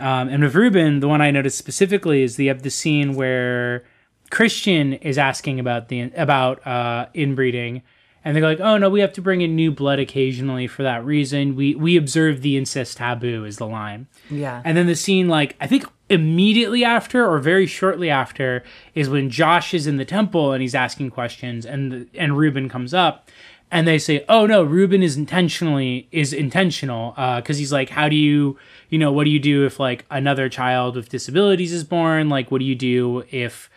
[0.00, 3.84] Um, and with Ruben, the one I noticed specifically is the of the scene where
[4.32, 7.82] Christian is asking about the about uh, inbreeding,
[8.24, 11.04] and they're like, "Oh no, we have to bring in new blood occasionally for that
[11.04, 11.54] reason.
[11.54, 14.06] We we observe the incest taboo." Is the line.
[14.30, 14.62] Yeah.
[14.64, 18.64] And then the scene, like, I think immediately after or very shortly after
[18.94, 22.70] is when Josh is in the temple and he's asking questions and the, and Ruben
[22.70, 23.28] comes up
[23.70, 28.16] and they say, "Oh no, Ruben is intentionally is intentional because he's like, how do
[28.16, 32.30] you, you know, what do you do if like another child with disabilities is born?
[32.30, 33.68] Like, what do you do if,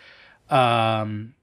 [0.50, 1.34] um,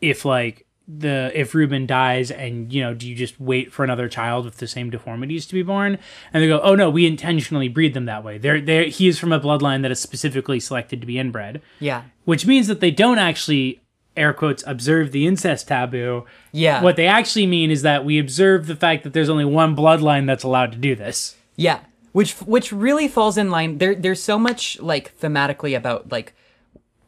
[0.00, 4.08] if like the if Ruben dies and you know, do you just wait for another
[4.08, 5.98] child with the same deformities to be born?
[6.32, 8.38] And they go, "Oh no, we intentionally breed them that way.
[8.38, 12.04] They're they he is from a bloodline that is specifically selected to be inbred." yeah.
[12.24, 13.80] which means that they don't actually
[14.16, 16.24] air quotes observe the incest taboo.
[16.52, 16.82] Yeah.
[16.82, 20.26] What they actually mean is that we observe the fact that there's only one bloodline
[20.26, 21.36] that's allowed to do this.
[21.56, 21.80] Yeah,
[22.12, 23.78] which which really falls in line.
[23.78, 26.34] There there's so much like thematically about like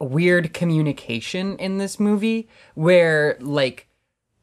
[0.03, 3.87] weird communication in this movie where like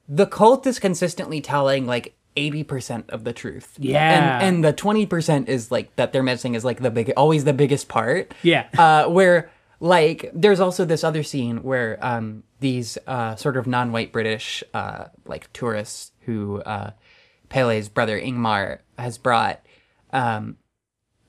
[0.09, 3.75] the cult is consistently telling like 80% of the truth.
[3.79, 4.39] Yeah.
[4.41, 7.53] And and the 20% is like that they're missing is like the big always the
[7.53, 8.33] biggest part.
[8.43, 8.69] Yeah.
[8.79, 14.13] Uh where like there's also this other scene where um these uh sort of non-white
[14.13, 16.93] British uh like tourists who uh
[17.49, 19.61] Pele's brother Ingmar has brought
[20.13, 20.57] um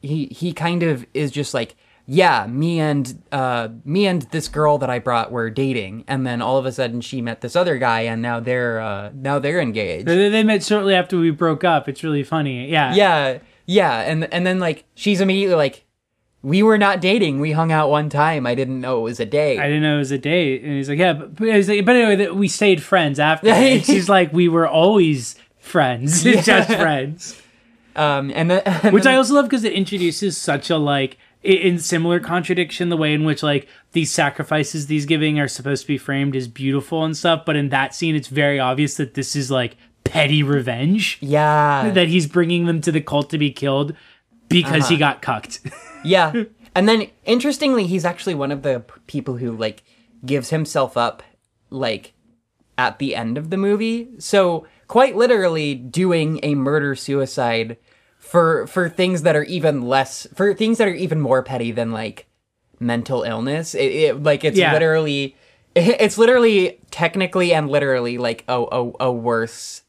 [0.01, 1.75] he he kind of is just like
[2.11, 6.41] yeah me and uh me and this girl that i brought were dating and then
[6.41, 9.59] all of a sudden she met this other guy and now they're uh now they're
[9.61, 11.87] engaged They, they met shortly after we broke up.
[11.87, 12.67] It's really funny.
[12.67, 12.95] Yeah.
[12.95, 15.85] yeah yeah and and then like she's immediately like
[16.41, 19.25] we were not dating we hung out one time i didn't know it was a
[19.27, 20.63] date I didn't know it was a date.
[20.63, 23.49] And he's like, yeah, but, but, like, but anyway, we stayed friends after.
[23.51, 27.39] and she's like, we were always friends, just friends.
[27.95, 31.17] um and then and Which then- I also love because it introduces such a like
[31.41, 35.88] in similar contradiction the way in which like these sacrifices these giving are supposed to
[35.88, 39.36] be framed as beautiful and stuff, but in that scene it's very obvious that this
[39.36, 43.95] is like petty revenge yeah that he's bringing them to the cult to be killed
[44.49, 45.13] because he uh-huh.
[45.13, 45.62] got cucked.
[46.02, 46.45] Yeah.
[46.75, 49.84] And then interestingly, he's actually one of the p- people who like
[50.25, 51.21] gives himself up
[51.69, 52.13] like
[52.78, 54.08] at the end of the movie.
[54.17, 57.75] So quite literally doing a murder suicide
[58.29, 61.91] for for things that are even less for things that are even more petty than
[61.91, 62.27] like
[62.79, 63.73] mental illness.
[63.75, 64.71] It, it like it's Yeah.
[64.73, 65.35] literally
[65.75, 69.81] it's literally technically and literally like a, a a worse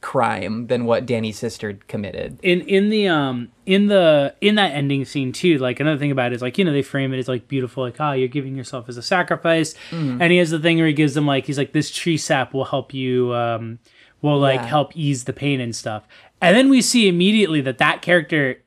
[0.00, 2.38] crime than what Danny's sister committed.
[2.42, 6.30] in in the um in the in that ending scene too like another thing about
[6.32, 8.54] it is like you know they frame it as like beautiful like ah you're giving
[8.54, 11.56] yourself as a sacrifice and he has the thing where he gives them like he's
[11.56, 13.78] like this tree sap will help you um
[14.20, 14.66] will like Yeah.
[14.66, 16.06] help ease the pain and stuff
[16.44, 18.62] and then we see immediately that that character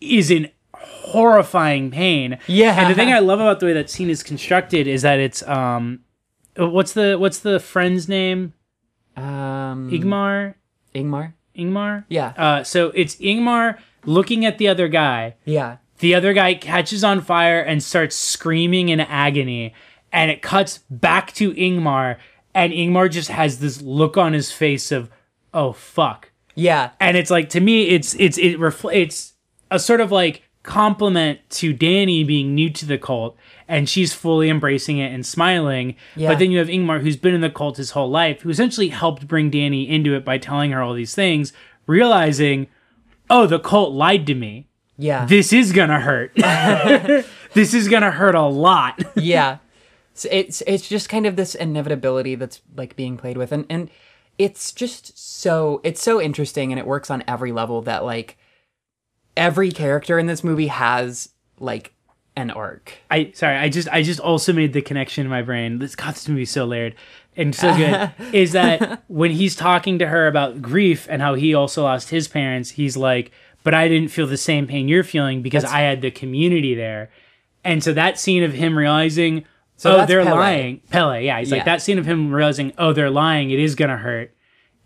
[0.00, 2.78] is in horrifying pain Yeah.
[2.80, 5.42] and the thing i love about the way that scene is constructed is that it's
[5.46, 6.00] um
[6.56, 8.52] what's the what's the friend's name
[9.16, 10.54] Um igmar
[10.94, 11.32] Ingmar?
[11.56, 12.32] ingmar Yeah.
[12.36, 15.34] uh, so it's Ingmar looking at the other guy.
[15.44, 15.76] Yeah.
[15.98, 19.74] The other guy catches on fire and starts screaming in agony.
[20.12, 22.16] And it cuts back to Ingmar.
[22.54, 25.10] And Ingmar just has this look on his face of,
[25.52, 26.29] oh, fuck.
[26.54, 26.90] Yeah.
[27.00, 29.34] And it's like, to me, it's, it's, it refl- it's
[29.70, 33.36] a sort of like compliment to Danny being new to the cult.
[33.68, 35.94] And she's fully embracing it and smiling.
[36.16, 36.30] Yeah.
[36.30, 38.88] But then you have Ingmar, who's been in the cult his whole life, who essentially
[38.88, 41.52] helped bring Danny into it by telling her all these things,
[41.86, 42.66] realizing,
[43.28, 44.66] oh, the cult lied to me.
[44.98, 45.24] Yeah.
[45.24, 46.32] This is gonna hurt.
[47.54, 49.00] this is gonna hurt a lot.
[49.16, 49.58] yeah.
[50.24, 53.88] it's it's just kind of this inevitability that's like being played with and and
[54.40, 58.38] it's just so it's so interesting and it works on every level that like
[59.36, 61.92] every character in this movie has like
[62.36, 65.78] an arc I sorry, I just I just also made the connection in my brain.
[65.78, 66.94] This God, this movie so layered
[67.36, 68.12] and so good.
[68.34, 72.26] is that when he's talking to her about grief and how he also lost his
[72.26, 76.00] parents, he's like, "But I didn't feel the same pain you're feeling because I had
[76.00, 77.10] the community there."
[77.62, 79.44] And so that scene of him realizing,
[79.80, 80.36] So "Oh, they're Pele.
[80.36, 83.50] lying," Pele, yeah, he's like that scene of him realizing, "Oh, they're lying.
[83.50, 84.34] It is gonna hurt."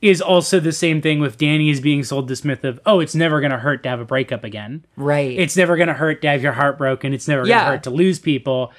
[0.00, 3.14] Is also the same thing with Danny is being sold this myth of, oh, it's
[3.14, 6.28] never gonna hurt to have a breakup again right it's never going to hurt to
[6.28, 7.12] have your heart broken.
[7.12, 8.72] It's never going to hurt to lose people.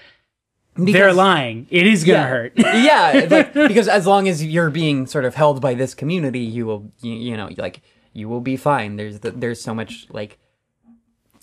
[0.75, 1.67] They're lying.
[1.69, 2.29] It is going to yeah.
[2.29, 2.53] hurt.
[2.57, 6.65] yeah, like because as long as you're being sort of held by this community, you
[6.65, 7.81] will, you, you know, like
[8.13, 8.95] you will be fine.
[8.95, 10.37] There's the, there's so much like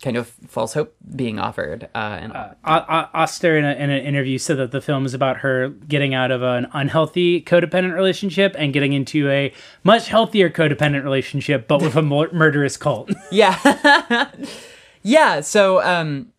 [0.03, 4.37] kind of false hope being offered, uh, and O- Aster, in, a, in an interview,
[4.37, 8.73] said that the film is about her getting out of an unhealthy codependent relationship and
[8.73, 9.53] getting into a
[9.85, 13.11] much healthier codependent relationship, but with a mur- murderous cult.
[13.31, 14.31] yeah,
[15.03, 15.41] yeah.
[15.41, 16.33] So um,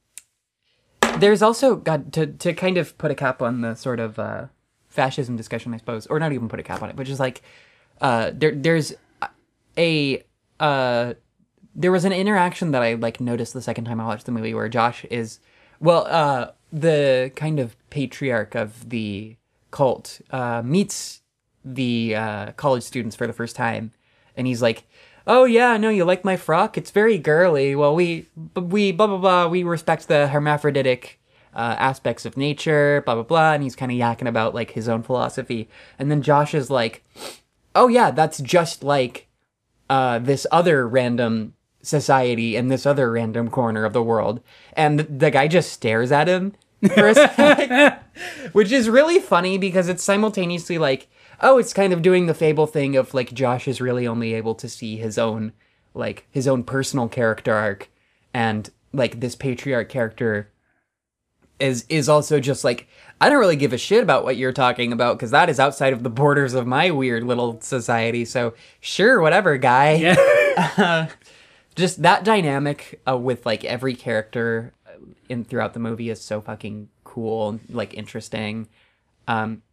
[1.17, 4.47] there's also got to to kind of put a cap on the sort of uh,
[4.89, 7.41] fascism discussion, I suppose, or not even put a cap on it, but just like
[8.01, 8.93] uh, there there's
[9.77, 10.23] a
[10.59, 11.13] uh
[11.75, 14.53] there was an interaction that I like noticed the second time I watched the movie
[14.53, 15.39] where Josh is
[15.79, 19.35] well uh the kind of patriarch of the
[19.71, 21.21] cult uh meets
[21.65, 23.91] the uh college students for the first time.
[24.35, 24.83] And he's like
[25.25, 26.77] oh yeah no you like my frock?
[26.77, 27.75] It's very girly.
[27.75, 29.47] Well we we blah blah blah.
[29.47, 31.19] We respect the hermaphroditic
[31.55, 33.53] uh, aspects of nature blah blah blah.
[33.53, 35.69] And he's kind of yakking about like his own philosophy.
[35.97, 37.03] And then Josh is like
[37.75, 39.27] oh yeah that's just like
[39.89, 44.41] uh, this other random society in this other random corner of the world.
[44.73, 46.53] And the guy just stares at him
[46.95, 48.03] for a sec,
[48.53, 51.07] which is really funny because it's simultaneously like,
[51.41, 54.55] oh, it's kind of doing the fable thing of like Josh is really only able
[54.55, 55.51] to see his own,
[55.93, 57.89] like his own personal character arc,
[58.33, 60.49] and like this patriarch character
[61.59, 62.87] is is also just like
[63.21, 65.93] I don't really give a shit about what you're talking about because that is outside
[65.93, 68.25] of the borders of my weird little society.
[68.25, 69.93] So sure, whatever, guy.
[69.93, 70.15] yeah.
[70.77, 71.07] Uh,
[71.75, 74.91] Just that dynamic uh, with like every character uh,
[75.29, 78.67] in throughout the movie is so fucking cool, and like interesting.
[79.27, 79.63] Um,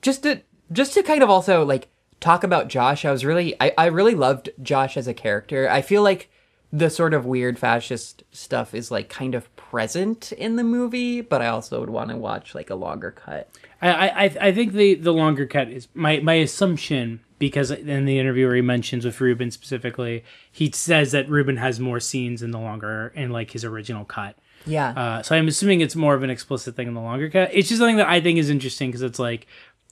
[0.00, 1.88] just to just to kind of also like
[2.20, 5.68] talk about Josh, I was really I, I really loved Josh as a character.
[5.68, 6.30] I feel like
[6.72, 11.40] the sort of weird fascist stuff is like kind of present in the movie, but
[11.40, 13.48] I also would want to watch like a longer cut.
[13.80, 18.18] I, I I think the the longer cut is my my assumption because in the
[18.18, 22.52] interview where he mentions with Ruben specifically, he says that Ruben has more scenes in
[22.52, 24.34] the longer in like his original cut.
[24.64, 24.92] Yeah.
[24.92, 27.50] Uh, so I'm assuming it's more of an explicit thing in the longer cut.
[27.52, 29.46] It's just something that I think is interesting because it's like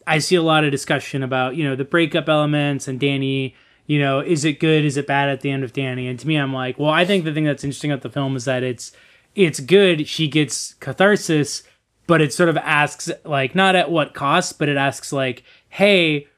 [0.07, 3.55] I see a lot of discussion about you know the breakup elements and Danny.
[3.85, 4.87] You know, is it good?
[4.87, 6.09] Is it bad at the end of Danny?
[6.09, 8.35] And to me, I'm like, well, I think the thing that's interesting about the film
[8.35, 8.93] is that it's
[9.35, 10.09] it's good.
[10.09, 11.65] She gets catharsis,
[12.07, 16.29] but it sort of asks like not at what cost, but it asks like, hey,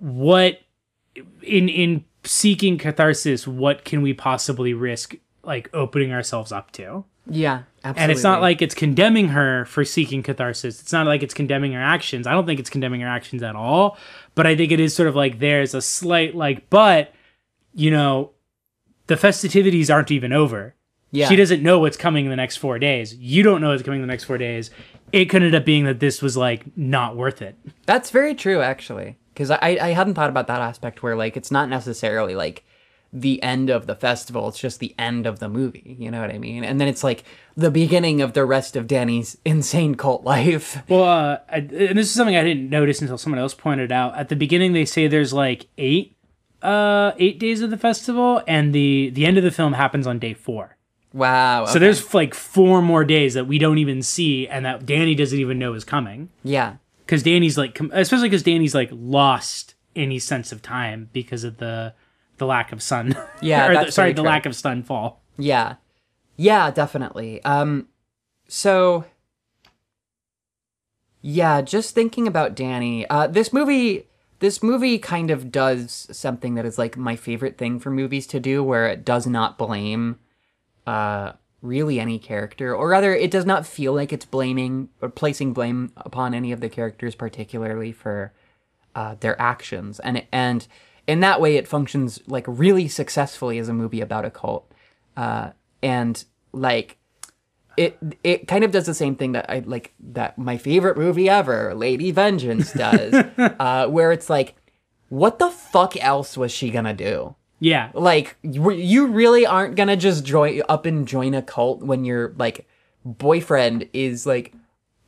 [0.00, 0.60] what
[1.42, 7.04] in in seeking catharsis, what can we possibly risk like opening ourselves up to?
[7.28, 7.62] yeah.
[7.84, 8.02] Absolutely.
[8.02, 10.80] And it's not like it's condemning her for seeking catharsis.
[10.80, 12.26] It's not like it's condemning her actions.
[12.26, 13.96] I don't think it's condemning her actions at all.
[14.34, 17.12] But I think it is sort of like there's a slight like, but
[17.74, 18.32] you know,
[19.06, 20.74] the festivities aren't even over.
[21.12, 21.28] yeah.
[21.28, 23.14] She doesn't know what's coming in the next four days.
[23.14, 24.70] You don't know what's coming in the next four days.
[25.12, 27.54] It could end up being that this was like not worth it.
[27.86, 31.50] That's very true, actually, because I I hadn't thought about that aspect where like it's
[31.50, 32.64] not necessarily like
[33.12, 35.94] the end of the festival; it's just the end of the movie.
[35.98, 36.64] You know what I mean?
[36.64, 40.82] And then it's like the beginning of the rest of Danny's insane cult life.
[40.88, 44.16] Well, uh, I, and this is something I didn't notice until someone else pointed out.
[44.16, 46.16] At the beginning, they say there's like eight,
[46.62, 50.18] uh, eight days of the festival, and the the end of the film happens on
[50.18, 50.76] day four.
[51.12, 51.66] Wow.
[51.66, 55.38] So there's like four more days that we don't even see, and that Danny doesn't
[55.38, 56.30] even know is coming.
[56.42, 61.58] yeah, Because Danny's like, especially because Danny's like lost any sense of time because of
[61.58, 61.94] the
[62.38, 63.16] the lack of sun.
[63.40, 65.16] Yeah, or the, sorry, the lack of sunfall.
[65.38, 65.76] yeah,
[66.36, 67.42] yeah, definitely.
[67.44, 67.88] Um,
[68.48, 69.04] so
[71.22, 73.08] yeah, just thinking about Danny.
[73.08, 74.08] Uh, this movie.
[74.38, 78.38] This movie kind of does something that is like my favorite thing for movies to
[78.38, 80.18] do, where it does not blame
[80.86, 81.32] uh,
[81.66, 85.92] really any character, or rather, it does not feel like it's blaming or placing blame
[85.96, 88.32] upon any of the characters, particularly for
[88.94, 90.66] uh, their actions, and and
[91.06, 94.70] in that way, it functions like really successfully as a movie about a cult,
[95.16, 95.50] uh,
[95.82, 96.98] and like
[97.76, 101.28] it it kind of does the same thing that I like that my favorite movie
[101.28, 104.56] ever, Lady Vengeance, does, uh, where it's like,
[105.08, 107.36] what the fuck else was she gonna do?
[107.58, 107.90] Yeah.
[107.94, 112.34] Like you you really aren't gonna just join up and join a cult when your
[112.36, 112.66] like
[113.04, 114.54] boyfriend is like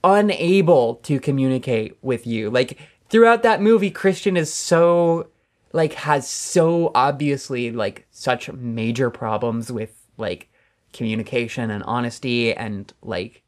[0.02, 2.50] unable to communicate with you.
[2.50, 5.28] Like throughout that movie, Christian is so
[5.72, 10.48] like has so obviously like such major problems with like
[10.92, 13.42] communication and honesty and like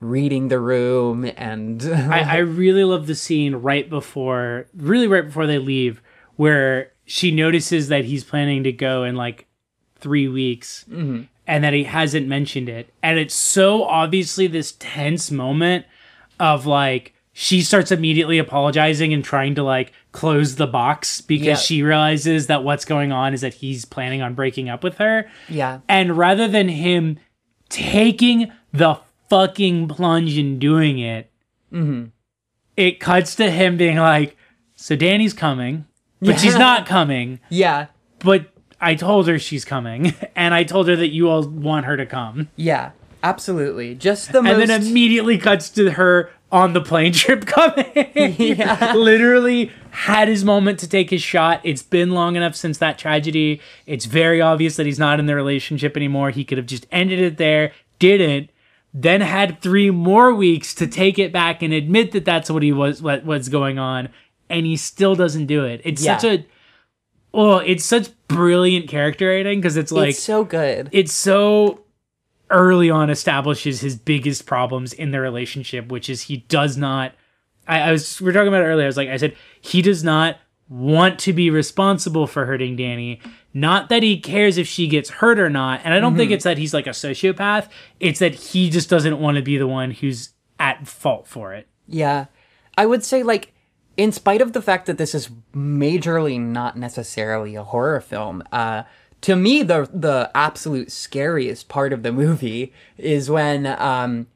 [0.00, 5.46] reading the room and I, I really love the scene right before, really right before
[5.46, 6.02] they leave,
[6.36, 9.46] where she notices that he's planning to go in like
[9.96, 11.24] three weeks mm-hmm.
[11.46, 12.90] and that he hasn't mentioned it.
[13.02, 15.84] And it's so obviously this tense moment
[16.40, 21.56] of like, she starts immediately apologizing and trying to like close the box because Yeah.
[21.56, 25.28] she realizes that what's going on is that he's planning on breaking up with her.
[25.50, 25.80] yeah.
[25.90, 27.18] And rather than him
[27.68, 28.98] taking the
[29.28, 31.30] fucking plunge and doing it,
[31.70, 32.04] mm-hmm.
[32.78, 34.34] it cuts to him being like,
[34.76, 35.84] So Danny's coming,
[36.22, 37.40] but she's not coming.
[37.48, 37.86] Yeah.
[38.20, 38.46] But
[38.80, 42.06] I told her she's coming, and I told her that you all want her to
[42.06, 42.48] come.
[42.56, 42.92] Yeah.
[43.24, 43.94] Absolutely.
[43.94, 47.86] Just the And most then immediately cuts to her on the plane trip coming.
[48.14, 48.94] Yeah.
[48.94, 51.60] Literally had his moment to take his shot.
[51.62, 53.60] It's been long enough since that tragedy.
[53.86, 56.30] It's very obvious that he's not in the relationship anymore.
[56.30, 58.50] He could have just ended it there, didn't,
[58.92, 62.72] then had three more weeks to take it back and admit that that's what he
[62.72, 64.08] was, what was going on,
[64.52, 65.80] and he still doesn't do it.
[65.82, 66.18] It's Yeah.
[66.18, 66.46] such a,
[67.32, 70.88] oh, it's such brilliant character writing because it's like it's so good.
[70.92, 71.80] it's so
[72.50, 77.14] early on establishes his biggest problems in their relationship, which is he does not.
[77.66, 78.84] I, I was we were talking about it earlier.
[78.84, 80.36] I was like, I said he does not
[80.68, 83.20] want to be responsible for hurting Danny.
[83.54, 86.34] Not that he cares if she gets hurt or not, and I don't think mm-hmm.
[86.34, 87.68] it's that he's like a sociopath.
[88.00, 91.68] It's that he just doesn't want to be the one who's at fault for it.
[91.88, 92.26] Yeah.
[92.76, 93.52] I would say like
[93.96, 98.82] in spite of the fact that this is majorly not necessarily a horror film, uh
[99.22, 104.26] to me the the absolute scariest part of the movie is when um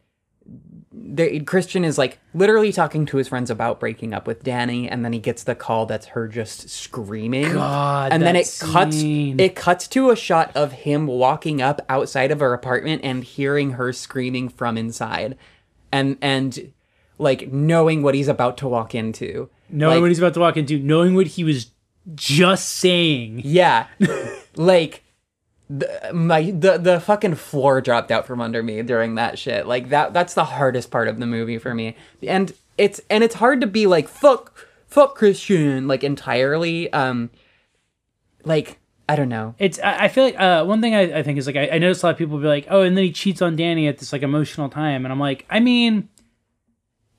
[0.92, 5.04] the Christian is like literally talking to his friends about breaking up with Danny and
[5.04, 7.52] then he gets the call that's her just screaming.
[7.52, 9.38] God, and then it cuts scene.
[9.38, 13.72] it cuts to a shot of him walking up outside of her apartment and hearing
[13.72, 15.36] her screaming from inside.
[15.92, 16.72] And and
[17.18, 19.48] like knowing what he's about to walk into.
[19.68, 21.70] Knowing Like, what he's about to walk into, knowing what he was
[22.14, 23.42] just saying.
[23.44, 23.86] Yeah.
[24.56, 25.02] like
[25.68, 29.66] the, my the the fucking floor dropped out from under me during that shit.
[29.66, 31.96] Like that that's the hardest part of the movie for me.
[32.22, 37.30] And it's and it's hard to be like fuck fuck Christian like entirely um
[38.44, 39.54] like I don't know.
[39.58, 41.78] It's I I feel like uh, one thing I, I think is like I, I
[41.78, 43.98] noticed a lot of people be like, oh, and then he cheats on Danny at
[43.98, 46.08] this like emotional time, and I'm like, I mean,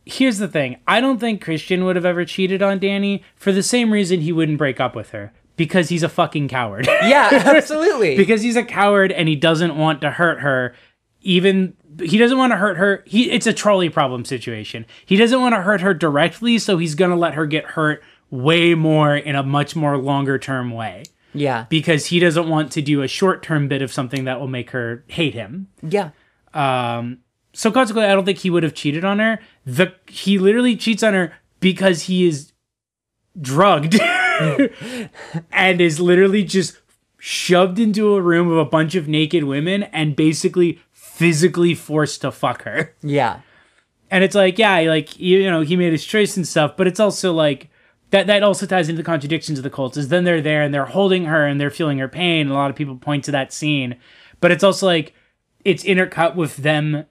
[0.07, 0.77] here's the thing.
[0.87, 4.31] I don't think Christian would have ever cheated on Danny for the same reason he
[4.31, 6.87] wouldn't break up with her because he's a fucking coward.
[6.87, 8.15] Yeah, absolutely.
[8.15, 10.75] because he's a coward and he doesn't want to hurt her.
[11.21, 13.03] Even he doesn't want to hurt her.
[13.05, 14.85] He it's a trolley problem situation.
[15.05, 18.75] He doesn't want to hurt her directly, so he's gonna let her get hurt way
[18.75, 21.65] more in a much more longer term way yeah.
[21.69, 24.71] because he doesn't want to do a short term bit of something that will make
[24.71, 25.67] her hate him.
[25.81, 26.11] Yeah.
[26.53, 27.19] Um,
[27.57, 29.39] so consequently, I don't think he would have cheated on her.
[29.65, 32.51] The he literally cheats on her because he is
[33.41, 33.99] drugged
[35.51, 36.77] and is literally just
[37.17, 42.31] shoved into a room of a bunch of naked women and basically physically forced to
[42.31, 42.93] fuck her.
[43.01, 43.39] Yeah.
[44.11, 46.85] And it's like, yeah, like you, you know, he made his choice and stuff, but
[46.85, 47.71] it's also like
[48.11, 49.97] that that also ties into the contradictions of the cults.
[49.97, 52.41] Is then they're there and they're holding her and they're feeling her pain.
[52.41, 53.95] And a lot of people point to that scene,
[54.41, 55.15] but it's also like
[55.65, 57.07] it's intercut with them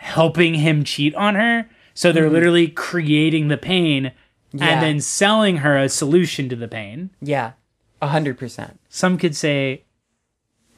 [0.00, 1.68] helping him cheat on her.
[1.94, 4.12] So they're literally creating the pain
[4.52, 4.66] Yeah.
[4.68, 7.10] and then selling her a solution to the pain.
[7.20, 7.52] Yeah.
[8.00, 8.80] A hundred percent.
[8.88, 9.84] Some could say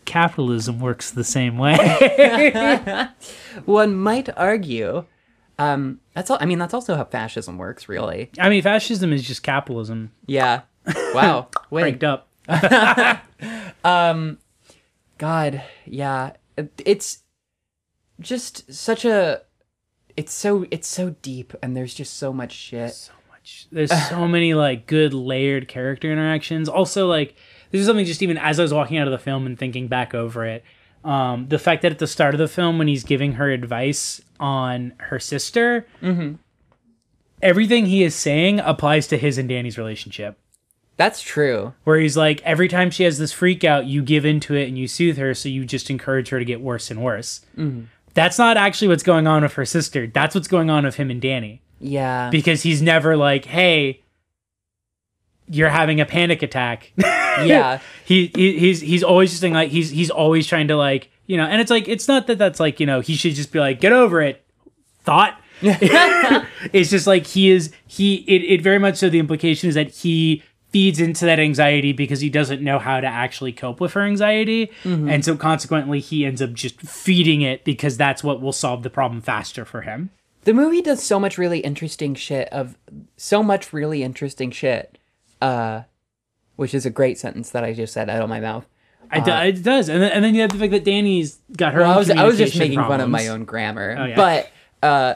[0.05, 1.77] capitalism works the same way.
[3.65, 5.05] One might argue.
[5.59, 6.39] Um, that's all.
[6.41, 8.31] I mean, that's also how fascism works, really.
[8.41, 10.63] I mean, fascism is just capitalism Yeah.
[11.15, 11.49] Wow.
[11.71, 12.01] Wait.
[12.01, 12.29] cranked up.
[13.85, 14.39] Um,
[15.19, 16.33] God, yeah.
[16.85, 17.22] It's
[18.23, 19.43] just such a
[20.17, 22.93] it's so it's so deep and there's just so much shit.
[22.93, 23.67] so much.
[23.73, 26.69] There's so many like good layered character interactions.
[26.69, 27.35] Also, like
[27.71, 29.89] this is something just even as I was walking out of the film and thinking
[29.89, 30.65] back over it,
[31.05, 34.21] um, the fact that at the start of the film when he's giving her advice
[34.39, 35.87] on her sister,
[37.41, 40.39] everything he is saying applies to his and Danny's relationship.
[40.99, 41.73] That's true.
[41.85, 44.79] Where he's like, every time she has this freak out, you give into it and
[44.79, 47.41] you soothe her, so you just encourage her to get worse and worse.
[48.15, 50.07] That's not actually what's going on with her sister.
[50.07, 52.31] That's what's going on with him and Danny Yeah.
[52.31, 54.03] because he's never like, hey,
[55.49, 56.93] you're having a panic attack.
[56.99, 57.81] yeah.
[58.05, 61.37] he, he he's he's always just saying like he's he's always trying to like you
[61.37, 63.59] know, and it's like it's not that that's like you know he should just be
[63.61, 64.45] like get over it,
[65.03, 65.39] thought.
[65.65, 69.91] it's just like he is he it, it very much so the implication is that
[69.91, 70.43] he
[70.73, 74.71] feeds into that anxiety because he doesn't know how to actually cope with her anxiety
[74.85, 78.91] and so consequently he ends up just feeding it because that's what will solve the
[78.91, 80.09] problem faster for him
[80.45, 82.77] The movie does so much really interesting shit of
[83.17, 84.97] so much really interesting shit.
[85.41, 85.83] Uh
[86.57, 88.67] which is a great sentence that I just said out of my mouth.
[89.13, 91.81] Do- it does and then, and then you have the fact that danny's got her
[91.83, 93.95] Uh, Well, own I was I was just making fun of my own grammar.
[93.99, 94.17] Oh, yeah.
[94.17, 94.51] But
[94.83, 95.15] uh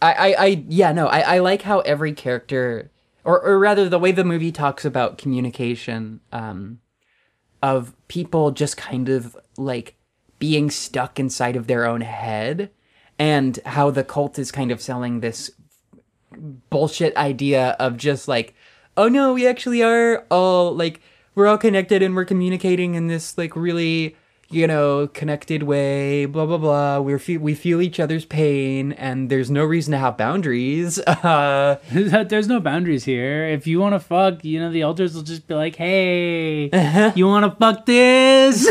[0.00, 2.90] I, I, I yeah, no, I, I like how every character
[3.24, 6.80] or, or rather the way the movie talks about communication, um,
[7.62, 9.96] of people just kind of like
[10.38, 12.70] being stuck inside of their own head
[13.18, 15.50] and how the cult is kind of selling this
[16.68, 18.54] bullshit idea of just like,
[18.96, 21.00] oh no, we actually are all like
[21.34, 24.16] we're all connected and we're communicating in this like really
[24.50, 26.26] you know connected way.
[26.26, 27.00] Blah blah blah.
[27.00, 30.98] We fe- we feel each other's pain and there's no reason to have boundaries.
[30.98, 33.46] Uh, There's no boundaries here.
[33.46, 37.26] If you want to fuck, you know, the elders will just be like, hey, you
[37.26, 38.66] want to fuck this?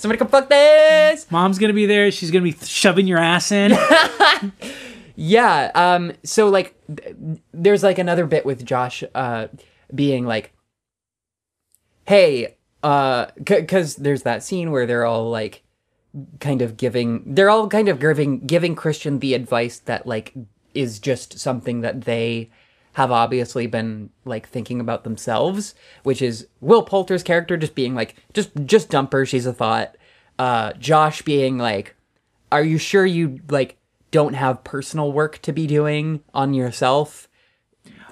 [0.00, 1.30] somebody come fuck this.
[1.30, 2.10] Mom's going to be there.
[2.10, 3.72] She's going to be shoving your ass in.
[5.16, 5.70] Yeah.
[5.74, 6.12] Um.
[6.24, 7.16] So like, th-
[7.52, 9.46] there's like another bit with Josh, uh,
[9.94, 10.52] being like,
[12.06, 15.62] "Hey, uh, because there's that scene where they're all like,
[16.38, 20.32] kind of giving, they're all kind of giving giving Christian the advice that like
[20.72, 22.50] is just something that they
[22.92, 25.74] have obviously been like thinking about themselves,
[26.04, 29.96] which is Will Poulter's character just being like, just just dump her, she's a thought.
[30.38, 31.96] Uh, Josh being like,
[32.52, 33.78] are you sure you like
[34.12, 37.28] don't have personal work to be doing on yourself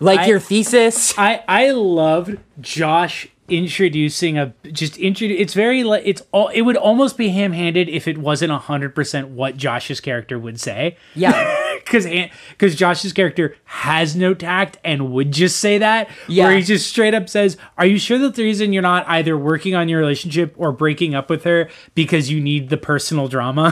[0.00, 5.40] like I- your thesis I I loved Josh introducing a just introduce.
[5.40, 6.48] It's very like it's all.
[6.48, 10.96] It would almost be ham-handed if it wasn't hundred percent what Josh's character would say.
[11.14, 11.32] yeah
[11.84, 12.06] because
[12.50, 16.08] because Josh's character has no tact and would just say that.
[16.28, 16.46] Yeah.
[16.46, 19.36] Where he just straight up says, "Are you sure that the reason you're not either
[19.36, 23.70] working on your relationship or breaking up with her because you need the personal drama?"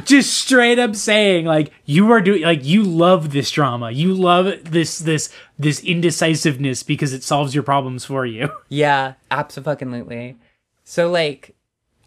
[0.04, 4.52] just straight up saying like you are doing like you love this drama, you love
[4.64, 8.50] this this this indecisiveness because it solves your problems for you.
[8.68, 10.36] yeah absolutely
[10.84, 11.54] so like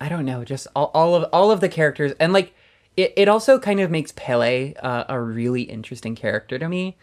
[0.02, 2.54] i don't know just all, all of all of the characters and like
[2.96, 6.98] it, it also kind of makes pelle uh, a really interesting character to me.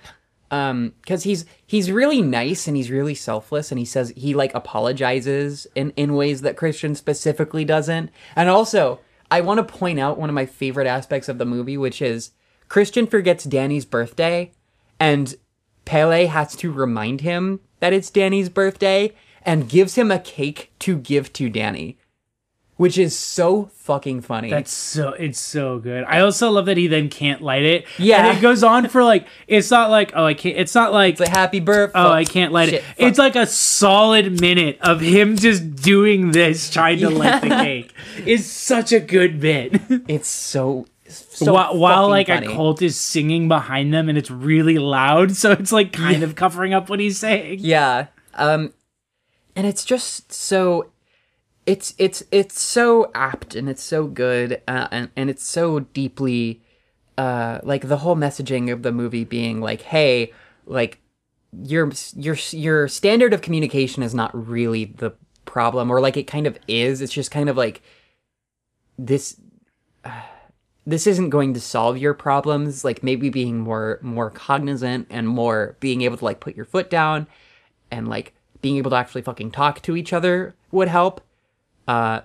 [0.53, 4.53] Um because he's he's really nice and he's really selfless and he says he like
[4.53, 8.11] apologizes in in ways that christian specifically doesn't.
[8.35, 8.99] And also
[9.31, 12.33] i want to point out one of my favorite aspects of the movie which is
[12.69, 14.51] christian forgets danny's birthday
[14.99, 15.37] and
[15.85, 20.99] pelle has to remind him that it's danny's birthday and gives him a cake to
[20.99, 21.97] give to danny
[22.81, 26.03] which is so fucking funny That's so it's so good.
[26.05, 27.85] I also love that he then can't light it.
[27.99, 28.25] Yeah.
[28.27, 30.57] and it goes on for like it's not like oh I can't.
[30.57, 32.83] It's not like it's a happy birthday oh I can't light it.
[32.97, 37.93] It's like a solid minute of him just doing this, trying to light the cake.
[38.25, 39.79] It's such a good bit.
[40.09, 42.47] it's so so while while like funny.
[42.47, 46.35] a cult is singing behind them and it's really loud, so it's like kind of
[46.35, 47.59] covering up what he's saying.
[47.61, 48.07] Yeah.
[48.33, 48.73] Um
[49.55, 50.87] and it's just so
[51.67, 56.61] it's it's it's so apt and it's so good uh, and and it's so deeply
[57.19, 60.33] uh like the whole messaging of the movie being like hey
[60.67, 61.01] like
[61.63, 65.13] your your your standard of communication is not really the
[65.45, 67.01] problem or like it kind of is.
[67.01, 67.83] It's just kind of like
[68.99, 69.41] this
[70.87, 72.85] this isn't going to solve your problems.
[72.85, 76.89] Like maybe being more more cognizant and more being able to like put your foot
[76.89, 77.27] down
[77.91, 81.21] and like being able to actually fucking talk to each other would help
[81.91, 82.21] uh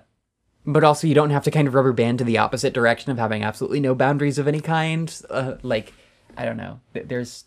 [0.66, 3.18] but also you don't have to kind of rubber band to the opposite direction of
[3.18, 5.22] having absolutely no boundaries of any kind.
[5.30, 5.92] Uh, like
[6.36, 6.80] i don't know.
[6.92, 7.44] There's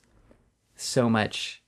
[0.76, 1.62] so much.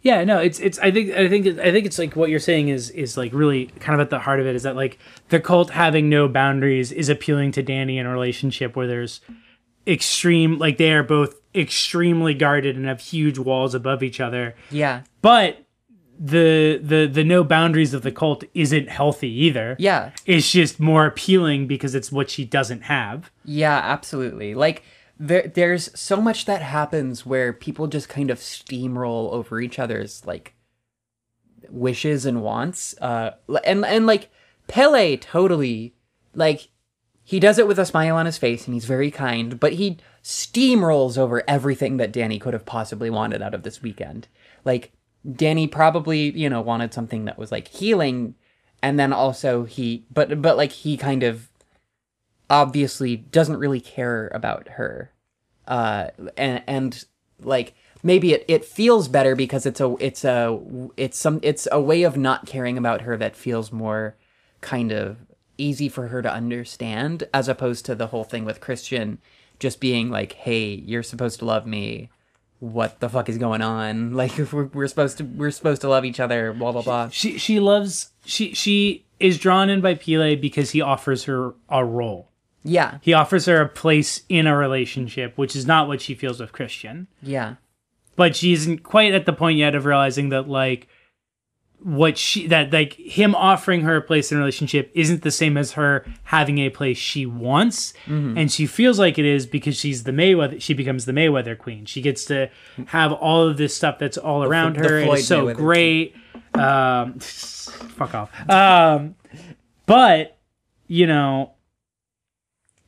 [0.00, 0.78] Yeah, no, it's it's.
[0.78, 3.66] I think I think I think it's like what you're saying is is like really
[3.80, 4.98] kind of at the heart of it is that like
[5.28, 9.20] the cult having no boundaries is appealing to Danny in a relationship where there's
[9.86, 15.02] extreme like they are both extremely guarded and have huge walls above each other, yeah.
[15.20, 15.66] But
[16.18, 19.76] the the the no boundaries of the cult isn't healthy either.
[19.78, 23.30] yeah It's just more appealing because it's what she doesn't have.
[23.44, 24.54] Yeah, absolutely.
[24.54, 24.82] Like
[25.18, 30.26] there there's so much that happens where people just kind of steamroll over each other's
[30.26, 30.54] like
[31.70, 32.96] wishes and wants.
[33.00, 33.32] Uh
[33.64, 34.30] and and like
[34.66, 35.94] Pelle totally
[36.34, 36.68] like
[37.22, 39.98] he does it with a smile on his face and he's very kind, but he
[40.24, 44.28] steamrolls over everything that Danny could have possibly wanted out of this weekend.
[44.64, 44.92] Like
[45.30, 48.34] Danny probably, you know, wanted something that was like healing
[48.82, 51.48] and then also he but but like he kind of
[52.48, 55.12] obviously doesn't really care about her.
[55.66, 57.04] Uh and and
[57.40, 60.58] like maybe it, it feels better because it's a it's a
[60.96, 64.16] it's some it's a way of not caring about her that feels more
[64.60, 65.18] kind of
[65.56, 69.18] easy for her to understand as opposed to the whole thing with Christian
[69.58, 72.08] just being like hey you're supposed to love me
[72.60, 76.04] what the fuck is going on like we're, we're supposed to we're supposed to love
[76.04, 80.36] each other blah blah blah She she loves she she is drawn in by Pelle
[80.36, 82.30] because he offers her a role.
[82.64, 86.38] yeah He offers her a place in a relationship, which is not what she feels
[86.40, 87.08] with Christian.
[87.22, 87.54] yeah
[88.16, 90.88] But she isn't quite at the point yet of realizing that like
[91.80, 95.56] what she that like him offering her a place in a relationship isn't the same
[95.56, 97.94] as her having a place she wants.
[98.06, 101.84] And she feels like it is because she's the Mayweather she becomes the Mayweather queen.
[101.86, 102.50] She gets to
[102.86, 106.16] have all of this stuff that's all around the her and it's so Mayweather great.
[106.54, 108.30] um fuck off.
[108.50, 109.14] Um
[109.86, 110.36] but
[110.88, 111.52] you know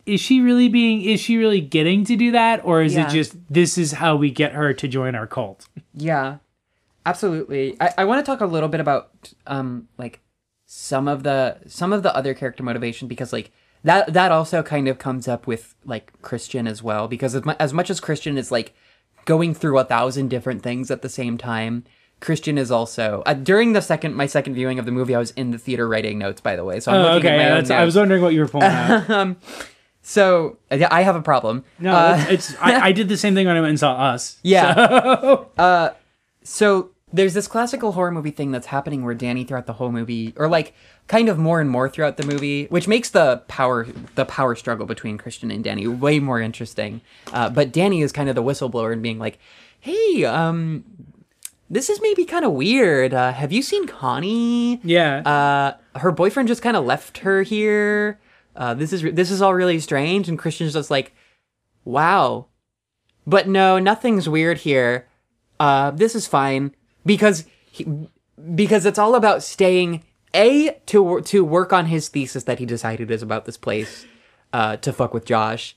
[0.07, 2.65] is she really being is she really getting to do that?
[2.65, 3.07] Or is Yeah.
[3.07, 5.69] it just this is how we get her to join our cult?
[5.95, 6.39] Yeah,
[7.07, 7.77] absolutely.
[7.81, 10.21] I, I want to talk a little bit about um like
[10.67, 13.51] some of the some of the other character motivation because like
[13.85, 17.55] that that also kind of comes up with like Christian as well because as, mu-
[17.59, 18.73] as much as Christian is like
[19.25, 21.85] going through a thousand different things at the same time.
[22.21, 25.15] Christian is also uh, during the second my second viewing of the movie.
[25.15, 26.79] I was in the theater writing notes, by the way.
[26.79, 27.39] So I'm Oh, looking okay.
[27.39, 29.37] at my own That's, I was wondering what you were pulling out.
[30.03, 31.65] So yeah, I have a problem.
[31.79, 34.39] No, Uh, it's I, I did the same thing when I went and saw Us.
[34.43, 34.71] Yeah.
[35.59, 35.91] uh,
[36.51, 40.33] so there's this classical horror movie thing that's happening where Danny throughout the whole movie,
[40.37, 40.75] or like
[41.09, 44.87] kind of more and more throughout the movie, which makes the power the power struggle
[44.87, 47.01] between Christian and Danny way more interesting.
[47.33, 49.39] Uh, but Danny is kind of the whistleblower and being like,
[49.79, 50.85] "Hey, um."
[51.73, 53.15] This is maybe kind of weird.
[53.15, 54.81] Uh, have you seen Connie?
[54.83, 55.19] Yeah.
[55.21, 58.19] uh, her boyfriend just kind of left her here.
[58.57, 61.15] Uh, this is this is all really strange, and Christian's just like,
[61.85, 62.47] wow.
[63.25, 65.07] But no, nothing's weird here.
[65.61, 67.87] Uh, this is fine because he,
[68.55, 70.03] because it's all about staying
[70.35, 74.07] a to to work on his thesis that he decided is about this place,
[74.53, 75.77] uh, to fuck with Josh.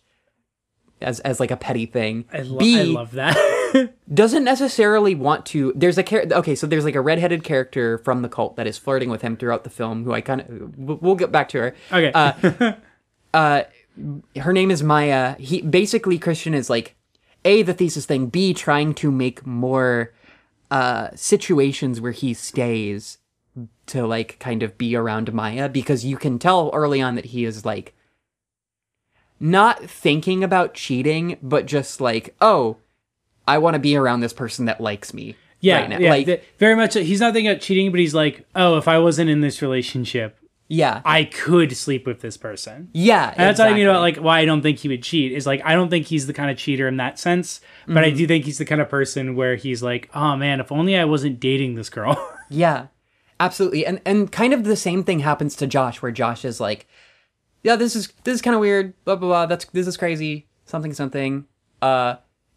[1.02, 2.24] As, as like a petty thing.
[2.32, 3.36] I, lo- B, I love that.
[4.14, 8.22] doesn't necessarily want to there's a character okay so there's like a redheaded character from
[8.22, 11.16] the cult that is flirting with him throughout the film who i kind of we'll
[11.16, 12.12] get back to her okay.
[12.14, 12.74] uh,
[13.34, 13.64] uh
[14.40, 16.96] her name is maja he basically christian is like
[17.46, 20.14] a the thesis thing b trying to make more
[20.72, 23.18] uh situations where he stays
[23.86, 27.46] to like kind of be around maja because you can tell early on that he
[27.46, 27.94] is like
[29.40, 32.78] not thinking about cheating but just like oh
[33.48, 35.36] I want to be around this person that likes me.
[35.60, 35.80] yeah.
[35.80, 35.98] right now.
[35.98, 36.10] yeah.
[36.12, 36.94] Like, th- very much.
[36.94, 40.38] He's not thinking about cheating, but he's like, oh, if I wasn't in this relationship,
[40.74, 42.90] yeah, I could sleep with this person.
[42.94, 43.30] yeah.
[43.30, 45.32] And that's what I mean about like why I don't think he would cheat.
[45.32, 48.06] Is like I don't think he's the kind of cheater in that sense, but Mm-hmm.
[48.06, 50.98] I do think he's the kind of person where he's like, oh man, if only
[50.98, 52.16] I wasn't dating this girl.
[52.50, 52.88] yeah,
[53.40, 53.86] absolutely.
[53.86, 56.88] And and kind of the same thing happens to Josh, where Josh is like,
[57.62, 58.94] yeah, this is this is kind of weird.
[59.06, 59.46] Blah blah blah.
[59.46, 60.48] That's this is crazy.
[60.66, 61.46] Something something.
[61.82, 62.16] Uh,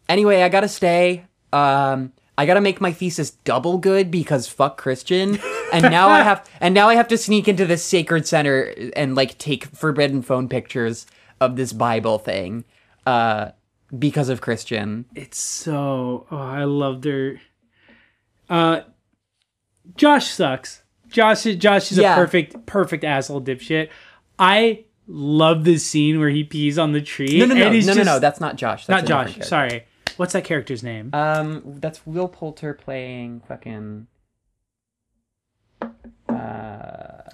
[0.09, 1.25] anyway, I gotta stay.
[1.53, 2.13] Um.
[2.37, 5.39] I gotta make my thesis double good because fuck Christian,
[5.73, 9.15] and now I have and now I have to sneak into this sacred center and
[9.15, 11.07] like take forbidden phone pictures
[11.41, 12.63] of this Bible thing,
[13.05, 13.51] uh,
[13.97, 15.05] because of Christian.
[15.15, 17.39] it's so oh, I love their
[18.49, 18.81] uh
[19.95, 20.83] Josh sucks.
[21.09, 22.13] Josh is Josh is Yeah.
[22.13, 23.89] a perfect perfect asshole dipshit.
[24.37, 27.39] I love this scene where he pees on the tree.
[27.39, 28.19] No, no, no, no, no, just, no.
[28.19, 28.85] That's not Josh.
[28.85, 29.47] That's not Josh.
[29.47, 29.85] Sorry.
[30.17, 31.11] What's that character's name?
[31.13, 34.07] Um, that's Will Poulter playing fucking.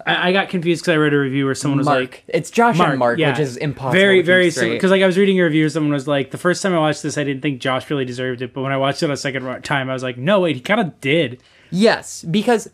[0.06, 1.98] I, I got confused because I read a review where someone was Mark.
[1.98, 3.30] like, it's Josh Mark, and Mark, yeah.
[3.30, 3.92] which is impossible.
[3.92, 4.72] very, very straight.
[4.72, 7.02] because like I was reading a review, someone was like, the first time I watched
[7.02, 9.62] this, I didn't think Josh really deserved it, but when I watched it a second
[9.62, 11.42] time, I was like, no, wait, he kind of did.
[11.70, 12.68] yes, because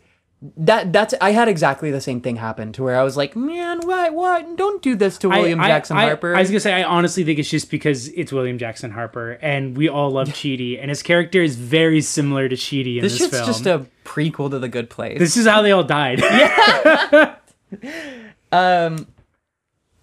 [0.57, 3.79] that that's I had exactly the same thing happen to where I was like, man,
[3.81, 4.57] what, what?
[4.57, 6.35] Don't do this to William I, Jackson I, Harper.
[6.35, 9.77] I, was gonna say, I honestly think it's just because it's William Jackson Harper, and
[9.77, 13.29] we all love Chidi, and his character is very similar to Chidi in this this,
[13.29, 13.45] film.
[13.45, 15.19] just a prequel to The Good Place.
[15.19, 16.21] this is how they all died.
[16.31, 17.35] Yeah.
[18.51, 19.07] um,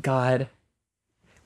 [0.01, 0.49] God,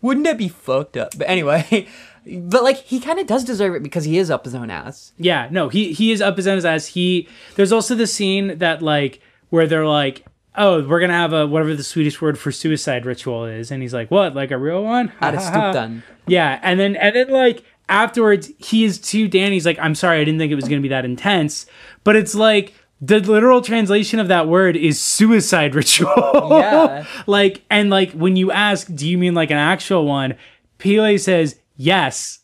[0.00, 1.16] wouldn't it be fucked up?
[1.16, 1.88] But anyway,
[2.26, 5.12] but like he kind of does deserve it because he is up his own ass.
[5.18, 6.86] Yeah, no, he he is up his own ass.
[6.86, 9.20] He there's also the scene that like
[9.50, 10.24] where they're like
[10.56, 13.94] oh, we're gonna have a whatever the Swedish word for suicide ritual is, and he's
[13.94, 15.12] like, what, like a real one?
[15.20, 16.02] Ättestupan.
[16.24, 20.24] Yeah, and then and then like afterwards, he is to Danny's like, I'm sorry, I
[20.24, 21.66] didn't think it was gonna be that intense,
[22.04, 26.48] but it's like the literal translation of that word is suicide ritual.
[26.50, 27.04] Yeah.
[27.26, 30.36] like and like when you ask, do you mean like an actual one?
[30.78, 32.40] Pelle says yes.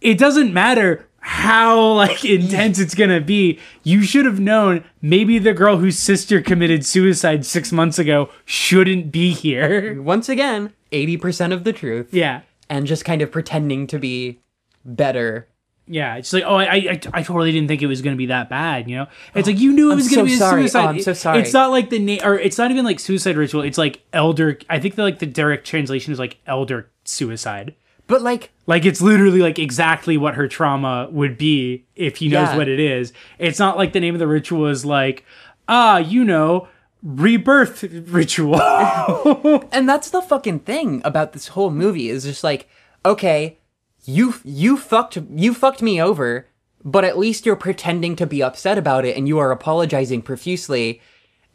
[0.00, 3.58] It doesn't matter how like intense it's gonna be.
[3.82, 9.10] You should have known maybe the girl whose sister committed suicide six months ago shouldn't
[9.10, 10.00] be here.
[10.12, 12.12] Once again, 80% of the truth.
[12.12, 12.42] Yeah.
[12.70, 14.40] And just kind of pretending to be
[14.84, 15.48] better.
[15.88, 18.48] Yeah, it's like, oh, I, I, I totally didn't think it was gonna be that
[18.48, 19.06] bad, you know.
[19.34, 20.60] It's like you knew it was gonna so be a sorry.
[20.60, 20.84] Oh, suicide.
[20.84, 21.38] Oh, I'm so sorry.
[21.40, 23.62] It's not like the name, or it's not even like suicide ritual.
[23.62, 24.58] It's like elder.
[24.68, 27.76] I think the like the direct translation is like elder suicide.
[28.08, 32.48] But like, Like it's literally like exactly what her trauma would be if he knows
[32.50, 32.56] Yeah.
[32.56, 33.12] what it is.
[33.38, 35.24] It's not like the name of the ritual is like,
[35.68, 36.68] ah, you know,
[37.02, 38.60] rebirth ritual.
[39.72, 42.68] and that's the fucking thing about this whole movie is just like,
[43.04, 43.58] okay,
[44.04, 46.46] you you fucked you fucked me over,
[46.84, 51.00] but at least you're pretending to be upset about it and you are apologizing profusely,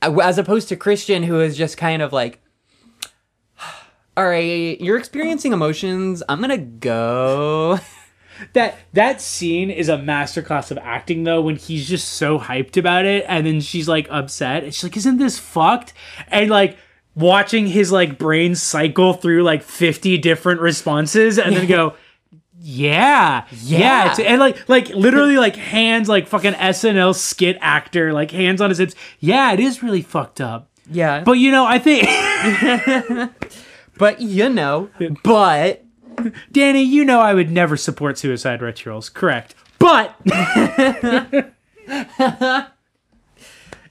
[0.01, 2.41] uh, as opposed to Christian who is just kind of like,
[4.21, 6.21] all right, you're experiencing emotions.
[6.29, 7.79] I'm gonna go.
[8.53, 13.05] that that scene is a masterclass of acting though when he's just so hyped about
[13.05, 15.93] it and then she's like upset and she's like isn't this fucked
[16.27, 16.75] and like
[17.13, 21.93] watching his like brain cycle through like 50 different responses and then go
[22.59, 24.09] yeah yeah, Yeah.
[24.11, 28.69] it's, and like like literally like hands like fucking snl skit actor like hands on
[28.69, 32.07] his hips yeah it is really fucked up Yeah, but you know i think
[33.97, 34.89] but you know,
[35.23, 35.85] but
[36.51, 39.55] danny you know i would never support suicide rituals correct?
[39.81, 40.15] But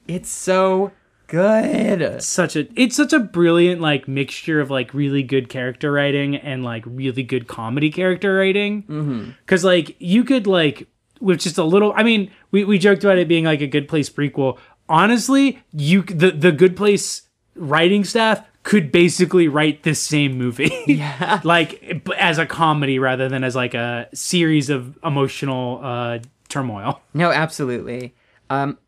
[0.06, 0.92] it's so
[1.26, 2.22] good.
[2.22, 6.62] such a it's such a brilliant like mixture of like really good character writing and
[6.62, 8.84] like really good comedy character writing.
[8.84, 9.30] Mm-hmm.
[9.40, 10.86] Because like you could like
[11.18, 13.88] with just a little i mean we, we joked about it being like a good
[13.88, 14.58] place prequel.
[14.88, 17.22] Honestly you the the good place
[17.56, 21.40] writing staff could basically write this same movie Yeah.
[21.42, 26.18] like as a comedy rather than as like a series of emotional uh
[26.48, 28.14] turmoil No, absolutely.
[28.48, 28.78] Um,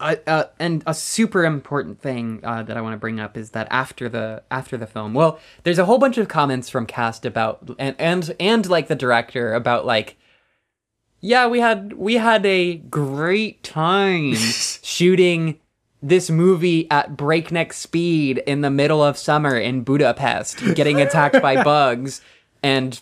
[0.00, 3.50] uh, uh, and a super important thing uh, that I want to bring up is
[3.50, 7.24] that after the after the film, well, there's a whole bunch of comments from cast
[7.26, 10.16] about and and and like the director about like,
[11.20, 14.34] yeah, we had we had a great time
[14.82, 15.58] shooting
[16.02, 21.62] this movie at breakneck speed in the middle of summer in Budapest, getting attacked by
[21.64, 22.20] bugs
[22.62, 23.00] and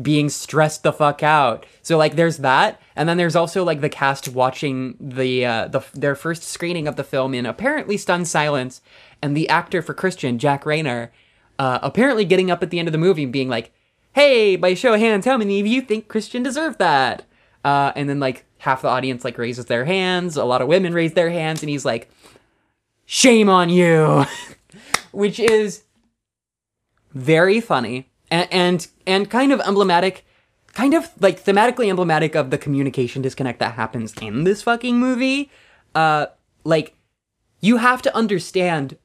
[0.00, 1.66] being stressed the fuck out.
[1.82, 5.80] So like there's that and then there's also like the cast watching the uh the
[5.94, 8.82] their first screening of the film in apparently stunned silence
[9.20, 11.08] and the actor for Christian Jack Reynor
[11.58, 13.72] uh apparently getting up at the end of the movie and being like,
[14.12, 17.24] "Hey, by show of hands, how many of you think Christian deserved that?"
[17.64, 20.92] Uh and then like half the audience like raises their hands, a lot of women
[20.94, 22.10] raise their hands and he's like,
[23.06, 24.24] "Shame on you."
[25.12, 25.82] Which is
[27.12, 30.24] very funny and, and and kind of emblematic
[30.72, 35.50] kind of like thematically emblematic of the communication disconnect that happens in this fucking movie
[35.94, 36.26] uh
[36.64, 36.94] like
[37.60, 38.96] you have to understand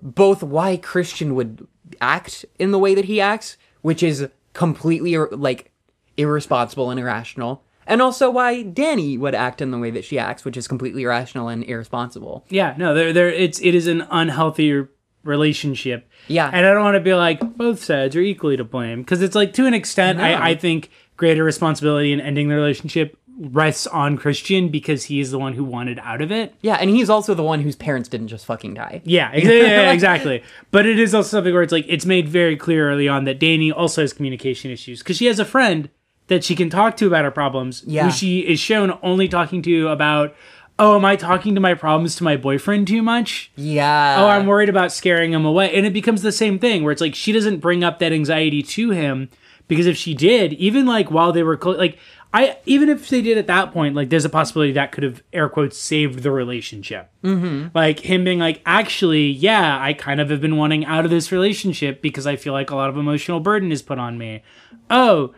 [0.00, 1.66] both why christian would
[2.00, 5.70] act in the way that he acts which is completely like
[6.16, 7.62] irresponsible and irrational
[7.92, 11.02] and also why danny would act in the way that she acts which is completely
[11.02, 14.86] irrational and irresponsible Yeah, no, there, there, it's it is an unhealthy
[15.24, 16.08] relationship.
[16.28, 16.50] Yeah.
[16.52, 19.34] and I don't want to be like both sides are equally to blame because it's
[19.36, 20.24] like to an extent, No.
[20.24, 25.30] I, I think greater responsibility in ending the relationship rests on Christian because he is
[25.30, 26.54] the one who wanted out of it.
[26.60, 29.52] yeah and he's also the one whose parents didn't just fucking die Yeah, ex- yeah,
[29.52, 30.42] yeah, exactly.
[30.70, 33.38] But it is also something where it's like it's made very clear early on that
[33.38, 35.88] Danny also has communication issues because she has a friend
[36.28, 37.82] that she can talk to about her problems.
[37.86, 38.04] Yeah.
[38.04, 40.34] Who she is shown only talking to about.
[40.78, 43.52] Oh, am I talking to my problems to my boyfriend too much?
[43.56, 45.72] yeah oh, I'm worried about scaring him away.
[45.74, 48.62] And it becomes the same thing where it's like she doesn't bring up that anxiety
[48.62, 49.28] to him
[49.68, 51.98] because if she did, even like while they were clo- like
[52.34, 55.22] I even if they did at that point, like there's a possibility that could have
[55.32, 57.10] air quotes saved the relationship.
[57.22, 57.68] Mm-hmm.
[57.74, 61.30] Like him being like, actually, yeah, I kind of have been wanting out of this
[61.30, 64.42] relationship because I feel like a lot of emotional burden is put on me.
[64.88, 65.34] Oh,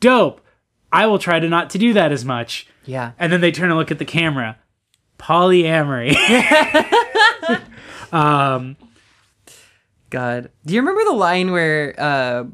[0.00, 0.40] dope.
[0.92, 2.66] I will try to not to do that as much.
[2.84, 4.56] yeah And then they turn and look at the camera.
[5.18, 6.14] Polyamory.
[8.12, 8.76] um,
[10.10, 10.50] God.
[10.64, 12.44] Do you remember the line where uh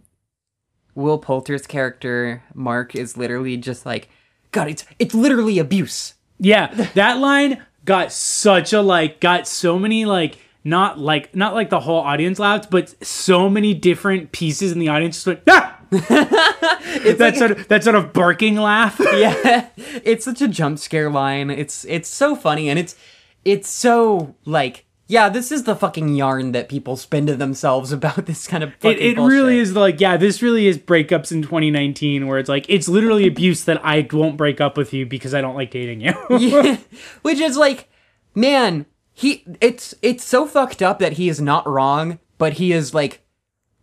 [0.95, 4.09] Will Poulter's character Mark is literally just like,
[4.51, 6.15] God, it's it's literally abuse.
[6.39, 11.71] Yeah, that line got such a like got so many like not like not like
[11.71, 15.79] the whole audience laughed, but so many different pieces in the audience just went ah.
[16.09, 18.99] that like- sort of that sort of barking laugh.
[19.15, 22.97] yeah it's such a jump scare line it's it's so funny and it's
[23.45, 28.27] it's so like yeah this is the fucking yarn that people spin to themselves about
[28.27, 32.27] this kind of It, it really is like yeah, this really is breakups in 2019
[32.27, 35.41] where it's like it's literally abuse that I won't break up with you because I
[35.41, 36.15] don't like dating you.
[36.39, 36.79] yeah.
[37.23, 37.89] which is like
[38.35, 42.95] man he it's it's so fucked up that he is not wrong but he is
[42.95, 43.22] like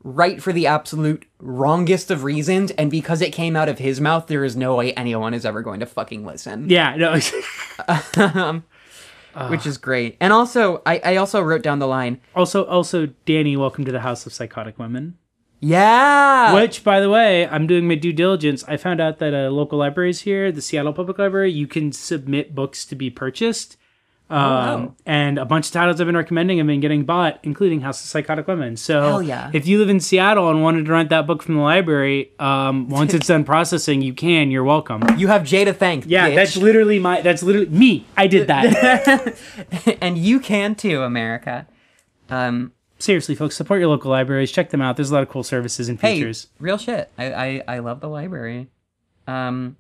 [0.04, 4.28] right for the absolute wrongest of reasons and because it came out of his mouth
[4.28, 7.14] there is no way anyone is ever going to fucking listen yeah, no.
[9.50, 13.58] which is great and also I, I also wrote down the line also also Danny,
[13.58, 15.18] welcome to the House of Psychotic Women.
[15.60, 18.64] yeah Which, by the way, I'm doing my due diligence.
[18.68, 22.56] I found out that uh, local libraries here, the Seattle Public Library, you can submit
[22.56, 23.76] books to be purchased.
[24.30, 24.96] Um, wow.
[25.08, 28.08] And a bunch of titles I've been recommending have been getting bought, including House of
[28.08, 28.78] Psychotic Women.
[28.78, 29.50] So, yeah.
[29.54, 32.90] if you live in Seattle and wanted to rent that book from the library, um,
[32.90, 34.52] once it's done processing, you can.
[34.52, 35.02] You're welcome.
[35.18, 36.36] you have Jae to thank Yeah, bitch.
[36.36, 37.22] that's literally my.
[37.22, 38.06] That's literally me.
[38.16, 39.36] I did that.
[40.02, 41.68] and you can too america
[42.30, 42.72] um
[43.02, 44.52] Seriously, folks, support your local libraries.
[44.52, 44.98] Check them out.
[44.98, 46.48] There's a lot of cool services and hey features.
[46.60, 48.68] real shit I, I i love the library
[49.28, 49.78] um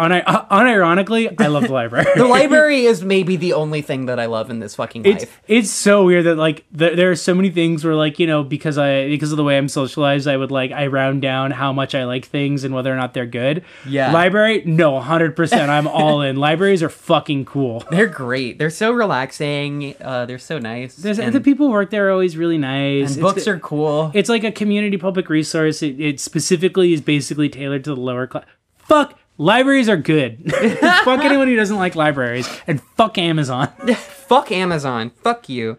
[0.00, 2.06] Uh, unironically, I love the library.
[2.16, 5.40] the library is maybe the only thing that i love in this fucking it's life
[5.46, 8.42] it's so weird that like th- there are so many things where like you know
[8.42, 11.72] because I because of the way I'm socialized I would like I round down how
[11.72, 13.64] much I like things and whether or not they're good.
[13.86, 14.12] Yeah.
[14.12, 15.70] Library, no, hundred percent.
[15.70, 16.36] I'm all in.
[16.48, 17.84] Libraries are fucking cool.
[17.90, 21.90] they're great they're so relaxing uh they're so nice There's, and, the people who work
[21.90, 23.10] there are always really nice.
[23.10, 25.82] and It's- books are cool It's like a community public resource.
[25.82, 28.44] It, it specifically is basically tailored to the lower class.
[28.78, 29.18] Fuck.
[29.40, 30.52] Libraries are good.
[31.04, 33.68] fuck anyone who doesn't like libraries, and fuck Amazon.
[34.30, 35.76] fuck amazon fuck you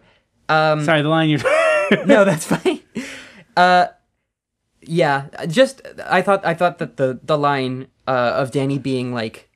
[0.50, 1.40] um Sorry, the line you're.
[2.06, 2.80] no that's fine
[3.56, 3.86] uh
[4.82, 9.48] yeah just i thought i thought that the the line uh of danny being like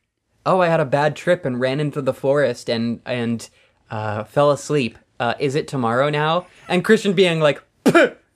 [0.46, 3.50] oh i had a bad trip and ran into the forest and and
[3.90, 7.62] uh fell asleep uh is it tomorrow now and christian being like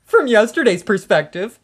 [0.05, 1.59] from yesterday's perspective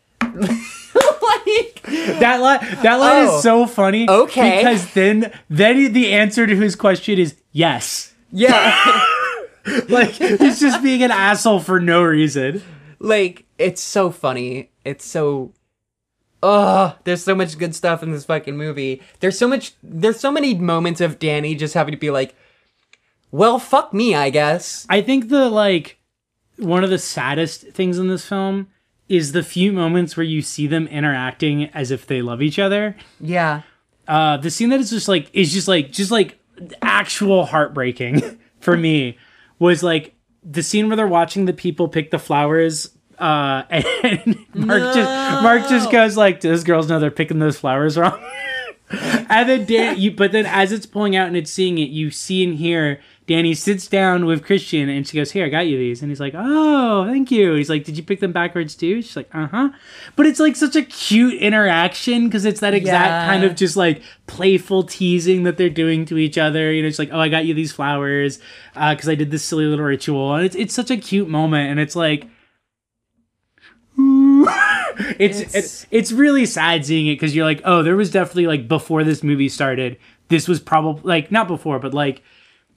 [2.21, 3.37] That line, that line Oh.
[3.37, 4.09] is so funny.
[4.09, 4.59] Okay.
[4.59, 8.13] Because then, then the answer to his question is yes.
[8.33, 9.05] yeah
[9.89, 12.63] Like he's just being an asshole for no reason.
[13.01, 15.53] like it's so funny it's so
[16.43, 20.31] oh there's so much good stuff in this fucking movie there's so much there's so
[20.31, 22.35] many moments of danny just having to be like
[23.31, 25.99] well fuck me i guess I think the like
[26.59, 28.69] one of the saddest things in this film
[29.09, 32.97] is the few moments where you see them interacting as if they love each other.
[33.21, 33.63] yeah
[34.09, 36.39] Uh, the scene that is just like is just like just like
[36.83, 39.17] actual heartbreaking for me
[39.59, 42.91] was like the scene where they're watching the people pick the flowers.
[43.19, 47.97] Uh, and Mark just Mark just goes like, "Those girls know they're picking those flowers
[47.97, 48.21] wrong."
[48.91, 52.11] and then Dan, you, but then as it's pulling out and it's seeing it, you
[52.11, 55.77] see and hear Danny sits down with Christian and she goes, "Here, I got you
[55.77, 59.03] these," and he's like, "Oh, thank you." He's like, "Did you pick them backwards too?"
[59.03, 59.71] She's like, "Uh huh."
[60.15, 63.27] But it's like such a cute interaction because it's that exact Yeah.
[63.27, 66.73] kind of just like playful teasing that they're doing to each other.
[66.73, 68.39] You know, it's like, "Oh, I got you these flowers
[68.75, 71.81] because I did this silly little ritual," and it's it's such a cute moment, and
[71.81, 72.29] it's like.
[73.99, 78.47] it's, It's- it's it's really sad seeing it because you're like, oh, there was definitely
[78.47, 79.97] like before this movie started,
[80.29, 82.23] this was probably like not before, but like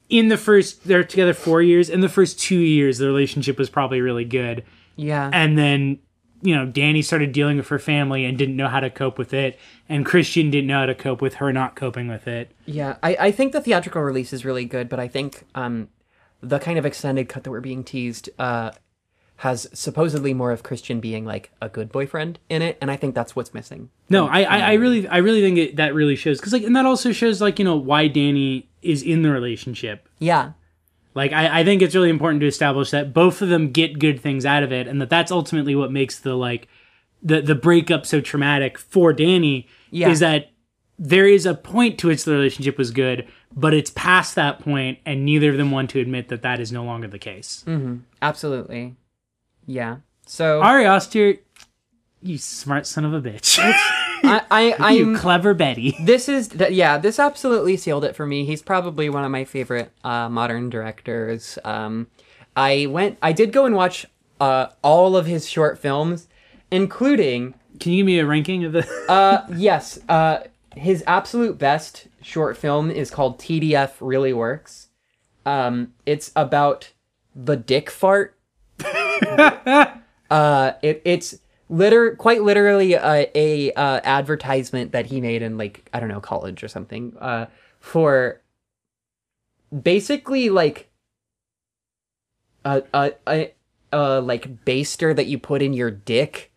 [0.09, 1.89] in the first they're together four years.
[1.89, 4.63] In the first two years, the relationship was probably really good,
[4.95, 5.29] yeah.
[5.31, 5.99] And then
[6.41, 9.33] you know Danny started dealing with her family and didn't know how to cope with
[9.33, 12.51] it, and Christian didn't know how to cope with her not coping with it.
[12.65, 12.95] yeah.
[13.03, 15.89] I, I think the theatrical release is really good but i think um
[16.41, 18.71] the kind of extended cut that we're being teased uh
[19.37, 22.77] has supposedly more of christian being like a good boyfriend in it.
[22.81, 23.89] And i think that's what's missing.
[24.09, 26.39] No, I, I, I really, I really think it, that really shows.
[26.39, 30.07] Because like, and that also shows like you know why Danny is in the relationship.
[30.19, 30.53] yeah
[31.15, 34.19] Like I, I think it's really important to establish that both of them get good
[34.19, 36.67] things out of it, and that that's ultimately what makes the like
[37.21, 39.67] the the breakup so traumatic for Danny.
[39.91, 40.09] Yeah.
[40.09, 40.51] Is that
[40.97, 44.99] there is a point to which the relationship was good, but it's past that point,
[45.05, 47.63] and neither of them want to admit that that is no longer the case.
[47.65, 47.97] Mm-hmm.
[48.21, 48.95] absolutely
[49.65, 51.37] yeah so Ari Aster,
[52.21, 53.57] you smart son of a bitch,
[54.23, 54.41] I,
[54.79, 55.95] I you I'm clever Betty.
[56.01, 59.45] this is th- yeah this absolutely sealed it for me he's probably one of my
[59.45, 62.07] favorite uh, modern directors um,
[62.55, 64.05] i went i did go and watch
[64.39, 66.27] uh, all of his short films
[66.71, 68.87] including Can you give me a ranking of the?
[69.09, 70.39] uh, yes uh,
[70.75, 74.87] his absolute best short film is called tdf really works
[75.45, 76.91] um, it's about
[77.33, 78.37] the dick fart.
[80.29, 81.39] uh, it, it's
[81.69, 86.19] liter quite literally a, a uh, advertisement that he made in like I don't know
[86.19, 87.45] college or something uh,
[87.79, 88.41] for
[89.81, 90.89] basically like
[92.65, 93.53] a a a,
[93.93, 96.51] a like baster that you put in your dick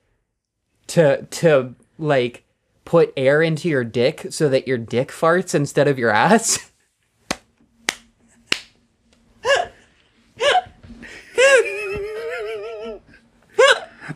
[0.89, 2.45] to to like
[2.85, 6.72] put air into your dick so that your dick farts instead of your ass.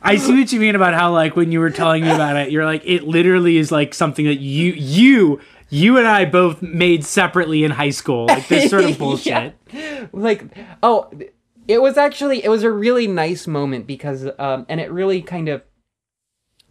[0.06, 2.50] I see what you mean about how like when you were telling me about it,
[2.50, 7.04] you're like it literally is like something that you you you and I both made
[7.04, 8.26] separately in high school.
[8.26, 9.54] Like this sort of bullshit.
[9.72, 10.06] Yeah.
[10.12, 10.44] Like
[10.82, 11.10] oh,
[11.66, 15.48] it was actually it was a really nice moment because um and it really kind
[15.48, 15.62] of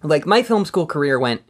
[0.01, 1.41] like my film school career went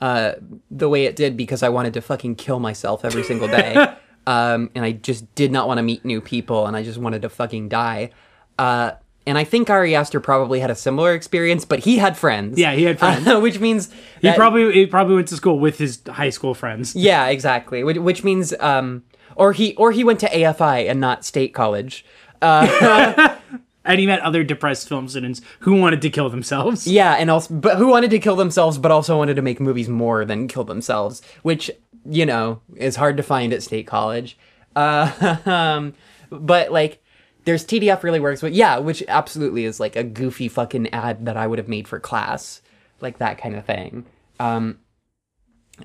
[0.00, 0.32] uh
[0.70, 3.74] the way it did because I wanted to fucking kill myself every single day.
[4.26, 7.22] um and I just did not want to meet new people and I just wanted
[7.22, 8.10] to fucking die.
[8.58, 8.92] Uh
[9.26, 12.58] and I think Ari Aster probably had a similar experience, but he had friends.
[12.58, 13.26] Yeah, he had friends.
[13.26, 16.54] Uh, which means He that- probably he probably went to school with his high school
[16.54, 16.94] friends.
[16.96, 17.84] yeah, exactly.
[17.84, 19.02] Which, which means um
[19.36, 22.04] or he or he went to AFI and not state college.
[22.40, 23.36] Uh
[23.84, 26.86] And he met other depressed film students who wanted to kill themselves.
[26.86, 29.88] Yeah, and also, but who wanted to kill themselves, but also wanted to make movies
[29.88, 31.68] more than kill themselves, which
[32.08, 34.38] you know is hard to find at state college.
[34.76, 35.94] Uh, um,
[36.30, 37.01] but like,
[37.44, 41.36] there's TDF really works, but yeah, which absolutely is like a goofy fucking ad that
[41.36, 42.62] I would have made for class,
[43.00, 44.04] like that kind of thing.
[44.38, 44.78] Um,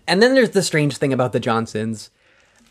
[0.08, 2.12] and then there's the strange thing about the Johnsons,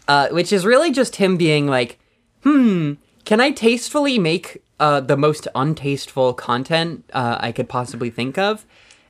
[0.07, 1.99] uh, which is really just him being like,
[2.43, 8.39] hmm, can I tastefully make uh, the most untasteful content uh, I could possibly think
[8.39, 8.65] of?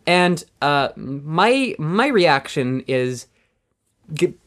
[0.06, 3.26] And uh, my my reaction is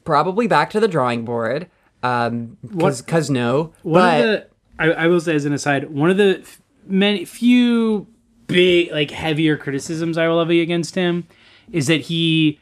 [0.05, 1.69] probably back to the drawing board,
[2.01, 3.73] um, cause, cause no.
[3.83, 8.07] One but I, I will say as an aside, one of the f- many few
[8.47, 11.27] big like heavier criticisms I will levy against him
[11.71, 12.59] is that he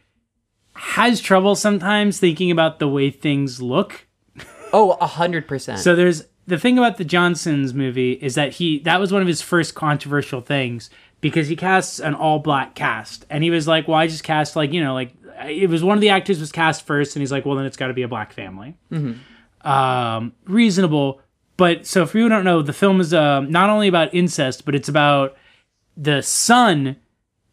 [0.74, 4.07] has trouble sometimes thinking about the way things look.
[4.74, 5.80] oh, a hundred percent.
[5.80, 9.28] So there's the thing about the Johnsons movie is that he that was one of
[9.28, 10.89] his first controversial things
[11.22, 14.55] because he casts an all black cast and he was like, well, I just cast
[14.55, 15.13] like you know like
[15.47, 17.78] it was one of the actors was cast first and he's like, well, then it's
[17.78, 18.76] got to be a black family.
[19.61, 21.22] Um, reasonable,
[21.58, 24.76] but so for you don't know, the film is uh, not only about incest, but
[24.76, 25.36] it's about
[25.95, 26.95] the son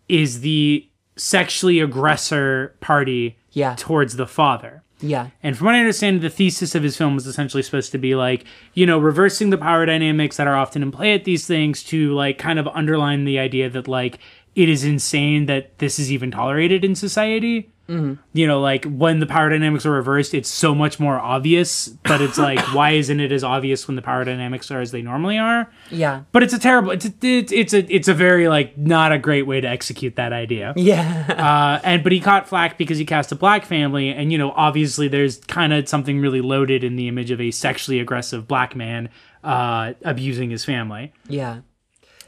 [0.09, 0.87] is the
[1.17, 3.75] sexually aggressor party Yeah.
[3.79, 4.83] towards the father.
[5.01, 7.99] yeah, And from what I understand, the thesis of his film was essentially supposed to
[7.99, 8.45] be like,
[8.75, 12.15] you know, reversing the power dynamics that are often in play at these things to
[12.15, 14.19] like kind of underline the idea that like
[14.55, 17.71] it is insane that this is even tolerated in society.
[17.89, 18.15] Mm-hmm.
[18.33, 21.89] You know, like when the power dynamics are reversed, it's so much more obvious.
[21.89, 25.03] But it's like, why isn't it as obvious when the power dynamics are as they
[25.03, 25.71] normally are?
[25.91, 26.93] yeah, But it's a terrible.
[26.93, 30.17] It's a, it's it's a it's a very like not a great way to execute
[30.17, 30.73] that idea.
[30.77, 34.39] yeah, Uh, and but he caught flack because he cast a black family, and you
[34.39, 38.49] know, obviously, there's kind of something really loaded in the image of a sexually aggressive
[38.49, 39.11] black man
[39.43, 41.13] uh, abusing his family.
[41.29, 41.61] yeah.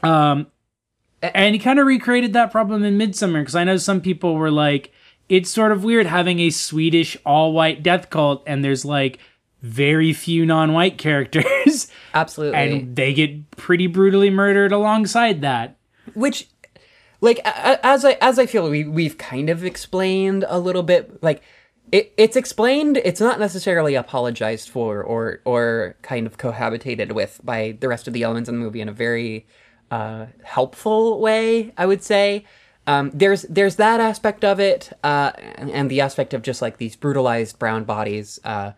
[0.03, 0.47] Um,
[1.23, 4.51] And he kind of recreated that problem in Midsommar because I know some people were
[4.51, 4.91] like,
[5.29, 9.19] it's sort of weird having a Swedish all white death cult, and there's like
[9.61, 12.57] very few non white characters, Absolutely.
[12.57, 15.77] and they get pretty brutally murdered alongside that.
[16.13, 16.47] which
[17.19, 21.41] like as i as i feel we we've kind of explained a little bit like
[21.91, 27.75] it, it's explained it's not necessarily apologized for or or kind of cohabitated with by
[27.79, 29.47] the rest of the elements in the movie in a very
[29.89, 32.45] uh helpful way i would say
[32.87, 36.77] um there's there's that aspect of it uh and, and the aspect of just like
[36.77, 38.71] these brutalized brown bodies uh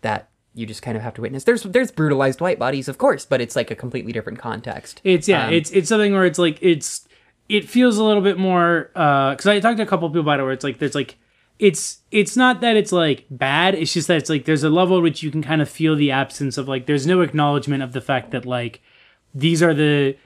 [0.00, 1.44] that you just kind of have to witness.
[1.44, 5.02] There's there's brutalized white bodies of course but it's like a completely different context.
[5.04, 7.06] It's yeah, it's it's something where it's like it's
[7.48, 10.44] it feels a little bit more because I talked to a couple people about it
[10.44, 11.16] where it's like there's like
[11.58, 14.96] it's it's not that it's like bad it's just that it's like there's a level
[14.98, 17.92] at which you can kind of feel the absence of like there's no acknowledgement of
[17.92, 18.80] the fact that like
[19.34, 20.16] these are the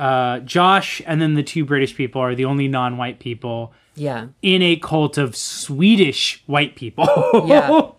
[0.00, 4.62] uh Josh and then the two British people are the only non-white people yeah in
[4.62, 7.06] a cult of Swedish white people.
[7.46, 7.90] Yeah.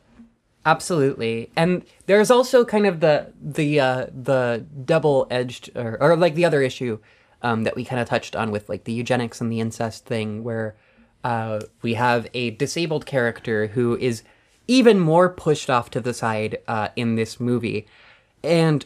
[0.63, 1.49] Absolutely.
[1.55, 6.61] And there's also kind of the the uh the double-edged or, or like the other
[6.61, 6.99] issue
[7.41, 10.43] um that we kind of touched on with like the eugenics and the incest thing
[10.43, 10.75] where
[11.23, 14.23] uh we have a disabled character who is
[14.67, 17.87] even more pushed off to the side uh in this movie.
[18.43, 18.85] And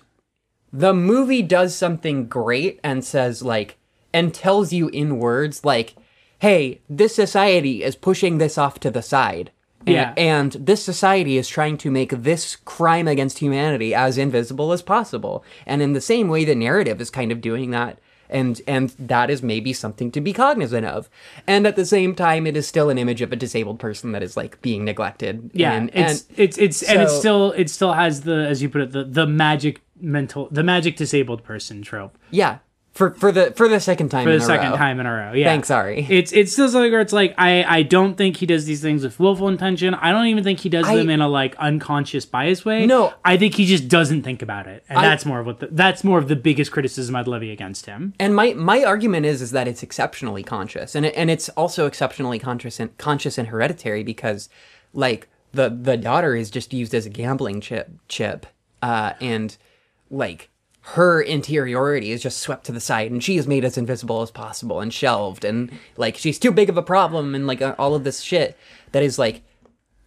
[0.77, 3.77] the movie does something great and says like
[4.13, 5.95] and tells you in words like
[6.39, 9.51] hey this society is pushing this off to the side
[9.87, 10.13] And, Yeah.
[10.17, 15.43] and this society is trying to make this crime against humanity as invisible as possible.
[15.65, 17.99] And in the same way, the narrative is kind of doing that.
[18.29, 21.09] And and that is maybe something to be cognizant of.
[21.47, 24.23] And at the same time, it is still an image of a disabled person that
[24.23, 25.51] is like being neglected.
[25.53, 28.69] Yeah, and, it's and it's it's and it still it still has the as you
[28.69, 32.57] put it the the magic mental the magic disabled person trope yeah,
[32.95, 34.77] for for the for the second time for in the a second row.
[34.77, 35.33] time in a row.
[35.33, 36.07] Yeah, Thanks, Ari.
[36.09, 39.03] It's it's still something where it's like I I don't think he does these things
[39.03, 39.93] with willful intention.
[39.93, 42.85] I don't even think he does I- them in a like unconscious bias way.
[42.85, 43.13] No.
[43.25, 45.67] I think he just doesn't think about it, and I- that's more of what the,
[45.71, 48.13] that's more of the biggest criticism I'd levy against him.
[48.17, 51.87] And my my argument is is that it's exceptionally conscious, and it, and it's also
[51.87, 54.47] exceptionally conscious and conscious and hereditary because,
[54.93, 58.45] like the the daughter is just used as a gambling chip chip,
[58.81, 59.57] uh, and
[60.09, 60.49] like
[60.89, 64.29] her interiority is just swept to the side, and she is made as invisible as
[64.29, 68.03] possible and shelved, and like she's too big of a problem, and like all of
[68.03, 68.57] this shit
[68.91, 69.41] that is like.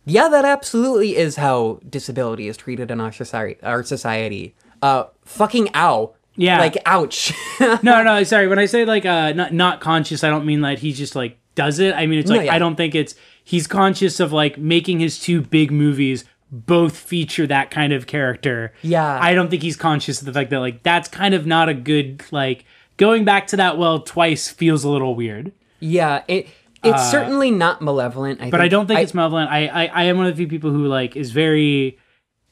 [0.04, 3.60] Yeah, that absolutely is how disability is treated in our society.
[3.62, 4.54] Our society.
[4.80, 6.14] Uh, fucking ow.
[6.34, 6.60] Yeah.
[6.60, 7.34] Like, ouch.
[7.60, 8.48] no, no, sorry.
[8.48, 11.38] When I say like uh not not conscious, I don't mean that he just like
[11.56, 11.94] does it.
[11.94, 12.54] I mean it's No, like yeah.
[12.54, 17.46] I don't think it's he's conscious of like making his two big movies both feature
[17.46, 18.72] that kind of character.
[18.82, 19.18] Yeah.
[19.20, 21.74] I don't think he's conscious of the fact that like that's kind of not a
[21.74, 22.64] good like
[22.96, 25.52] going back to that well twice feels a little weird.
[25.80, 26.48] Yeah, it
[26.84, 28.40] it's certainly not malevolent.
[28.40, 29.50] I Uh, But I don't think it's malevolent.
[29.50, 31.98] I, I I am one of the few people who like is very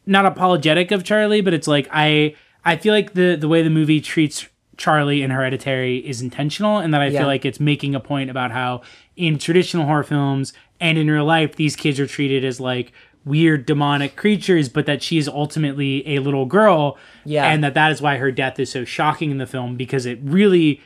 [0.04, 2.34] not apologetic of Charlie, but it's like I
[2.64, 6.92] I feel like the the way the movie treats Charlie in Hereditary is intentional, and
[6.92, 7.20] that I Yeah.
[7.20, 8.82] feel like it's making a point about how
[9.16, 12.92] in traditional horror films and in real life these kids are treated as like
[13.26, 16.96] weird demonic creatures, but that she is ultimately a little girl,
[17.26, 17.44] Yeah.
[17.50, 20.18] and that that is why her death is so shocking in the film because it
[20.22, 20.80] really.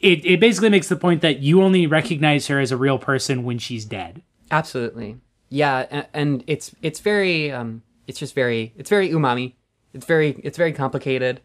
[0.00, 3.42] It, it basically makes the point that you only recognize her as a real person
[3.42, 4.22] when she's dead.
[4.52, 5.16] absolutely.
[5.48, 9.54] Yeah, a- and it's it's very um it's just very it's very umami.
[9.92, 11.40] It's very it's very complicated.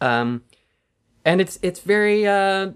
[0.00, 0.44] Um
[1.26, 2.70] and it's it's very uh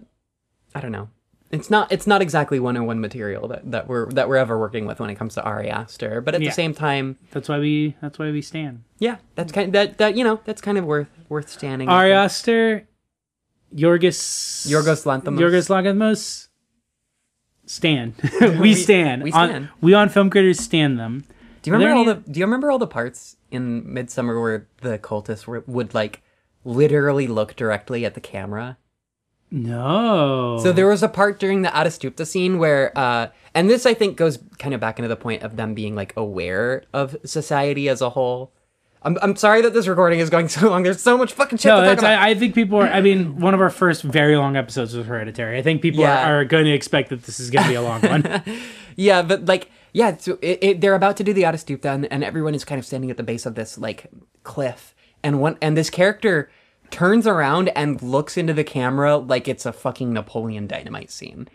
[0.74, 1.08] I don't know.
[1.52, 4.98] It's not it's not exactly one-on-one material that, that we're that we're ever working with
[5.00, 6.48] when it comes to Ari Aster, but at Yeah.
[6.48, 7.94] the same time, That's why we.
[8.00, 8.84] That's why we stand.
[8.98, 11.88] yeah, that's kind that that you know, that's kind of worth worth standing.
[11.90, 12.88] Ari Aster,
[13.74, 14.66] Yorgos.
[14.66, 15.38] Yorgos Lanthimos.
[15.38, 16.48] Yorgos Lanthimos.
[17.66, 18.14] Stand.
[18.60, 19.22] we stand.
[19.22, 19.68] we On- stand.
[19.80, 21.24] we on film critters stand them.
[21.62, 24.66] Do you remember all any- the Do you remember all the parts in Midsommar where
[24.80, 26.22] the cultists were, would like
[26.64, 28.78] literally look directly at the camera?
[29.52, 30.58] No.
[30.62, 34.16] So there was a part during the Ättestupan scene where, uh, and this I think
[34.16, 38.00] goes kind of back into the point of them being like aware of society as
[38.00, 38.52] a whole.
[39.02, 40.84] I'm I'm sorry that this recording is going so long.
[40.84, 42.12] There's so much fucking shit No, to talk about.
[42.18, 42.86] I, I think people are.
[42.88, 45.58] I mean, one of our first very long episodes was Hereditary.
[45.58, 46.30] I think people Yeah.
[46.30, 48.42] are, are going to expect that this is going to be a long one.
[48.94, 52.22] Yeah, but like, yeah, so it, it, they're about to do the Ättestupan, and, and
[52.22, 54.10] everyone is kind of standing at the base of this like
[54.42, 56.50] cliff, and one and this character
[56.92, 61.48] turns around and looks into the camera like it's a fucking Napoleon Dynamite scene,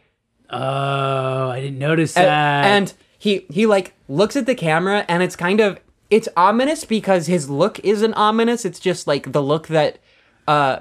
[0.50, 2.66] oh, I didn't notice and, that.
[2.66, 5.80] and he he like looks at the camera, and it's kind of
[6.10, 8.66] it's ominous because his look isn't ominous.
[8.66, 10.00] It's just like the look that,
[10.48, 10.80] uh.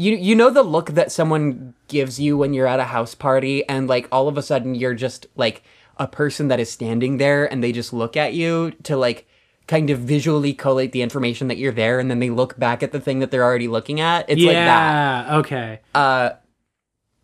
[0.00, 3.68] You, you know the look that someone gives you when you're at a house party
[3.68, 5.64] and like all of a sudden you're just like
[5.96, 9.26] a person that is standing there and they just look at you to like
[9.68, 12.90] kind of visually collate the information that you're there and then they look back at
[12.90, 14.28] the thing that they're already looking at.
[14.28, 15.26] It's like that.
[15.28, 15.36] yeah.
[15.38, 15.80] Okay.
[15.94, 16.30] Uh,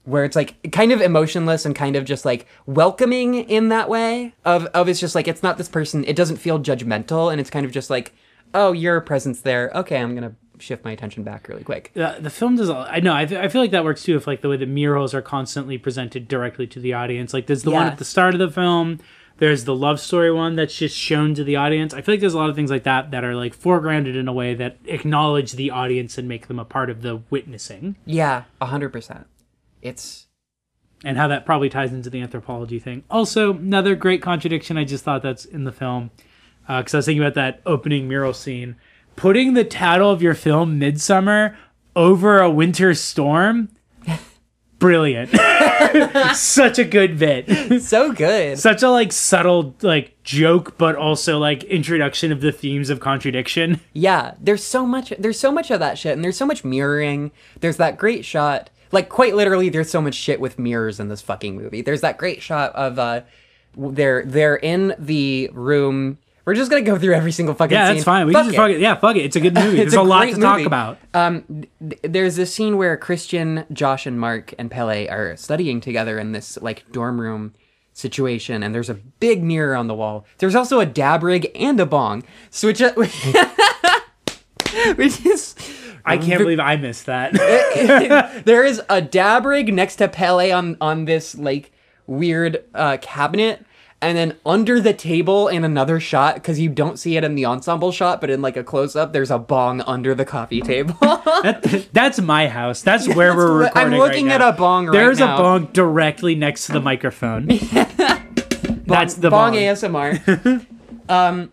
[0.04, 4.34] where it's like kind of emotionless and kind of just like welcoming in that way
[4.44, 7.48] of of it's just like it's not this person, it doesn't feel judgmental and it's
[7.50, 8.12] kind of just like,
[8.52, 9.72] oh, your presence there.
[9.74, 11.90] Okay, I'm gonna shift my attention back really quick.
[11.94, 12.68] the, the film does.
[12.70, 13.14] I know.
[13.14, 14.16] I, I feel like that works too.
[14.16, 17.32] If like the way the murals are constantly presented directly to the audience.
[17.32, 19.00] Like there's the one at the start of the film.
[19.38, 21.92] There's the love story one that's just shown to the audience.
[21.92, 24.28] I feel like there's a lot of things like that that are like foregrounded in
[24.28, 27.96] a way that acknowledge the audience and make them a part of the witnessing.
[28.06, 29.26] Yeah, a hundred percent.
[29.82, 30.26] It's
[31.04, 33.02] And how that probably ties into the anthropology thing.
[33.10, 34.78] Also, another great contradiction.
[34.78, 36.10] I just thought that's in the film
[36.68, 38.76] uh, because I was thinking about that opening mural scene.
[39.16, 41.56] Putting the title of your film, Midsommar,
[41.94, 43.68] over a winter storm.
[44.84, 45.30] Brilliant.
[46.36, 47.80] Such a good bit.
[47.82, 48.58] so good.
[48.58, 53.80] Such a like subtle like joke, but also like introduction of the themes of contradiction.
[53.94, 57.30] Yeah, there's so much there's so much of that shit and there's so much mirroring.
[57.60, 58.68] There's that great shot.
[58.92, 61.80] Like quite literally there's so much shit with mirrors in this fucking movie.
[61.80, 63.22] There's that great shot of uh
[63.74, 66.18] they're they're in the room.
[66.44, 67.94] We're just to go through every single fucking Yeah, scene.
[67.96, 68.26] that's fine.
[68.26, 68.58] We Fuck can just it.
[68.62, 68.80] fuck it.
[68.80, 69.24] Yeah, fuck it.
[69.24, 69.80] It's a good movie.
[69.80, 70.98] It's There's a, lot great to talk about.
[71.14, 76.18] Um, th- there's this scene where Christian, Josh, and Mark and Pelle are studying together
[76.18, 77.54] in this like dorm room
[77.94, 80.26] situation, and there's a big mirror on the wall.
[80.38, 82.80] There's also a dab rig and a bong, so which,
[84.96, 85.54] which is
[86.04, 87.32] I can't believe I missed that.
[88.44, 91.72] there is a dab rig next to Pelle on on this like
[92.06, 93.64] weird uh, cabinet,
[94.04, 97.46] and then under the table in another shot because you don't see it in the
[97.46, 100.94] ensemble shot, but in like a close up, there's a bong under the coffee table.
[101.44, 102.82] That- that's my house.
[102.82, 104.48] That's where That's we're what- I'm looking right at now.
[104.50, 104.98] a bong right now.
[105.00, 105.34] There's now.
[105.36, 107.46] a bong directly next to the microphone.
[108.86, 109.54] that's the bong bong.
[109.54, 110.66] ASMR.
[111.08, 111.50] um,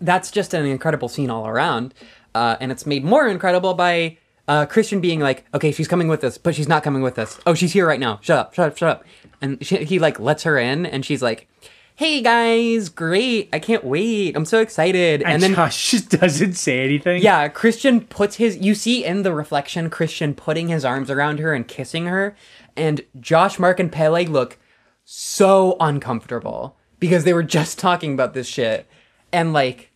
[0.00, 1.94] that's just an incredible scene all around,
[2.34, 4.18] uh, and it's made more incredible by
[4.48, 7.38] uh, Christian being like, "Okay, she's coming with us, but she's not coming with us.
[7.46, 8.18] Oh, she's here right now.
[8.22, 9.04] Shut up, shut up, shut up."
[9.42, 11.48] And she, he like lets her in, and she's like,
[11.96, 13.48] "Hey guys, great!
[13.52, 14.36] I can't wait.
[14.36, 17.20] I'm so excited." And, And then Josh just doesn't say anything.
[17.20, 18.56] yeah, Christian puts his.
[18.58, 22.36] You see in the reflection, Christian putting his arms around her and kissing her,
[22.76, 24.58] and Josh, Mark, and Pelle look
[25.04, 28.86] so uncomfortable because they were just talking about this shit,
[29.32, 29.88] and like.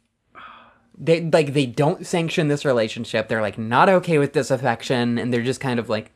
[0.98, 3.28] They like they don't sanction this relationship.
[3.28, 6.10] They're like not okay with this affection, and they're just kind of like,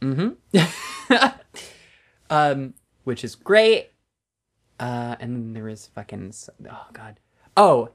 [0.00, 0.30] mm-hmm,
[2.30, 2.74] um,
[3.04, 3.90] which is great.
[4.80, 6.32] Uh, and then there is fucking
[6.68, 7.20] oh god,
[7.56, 7.90] oh,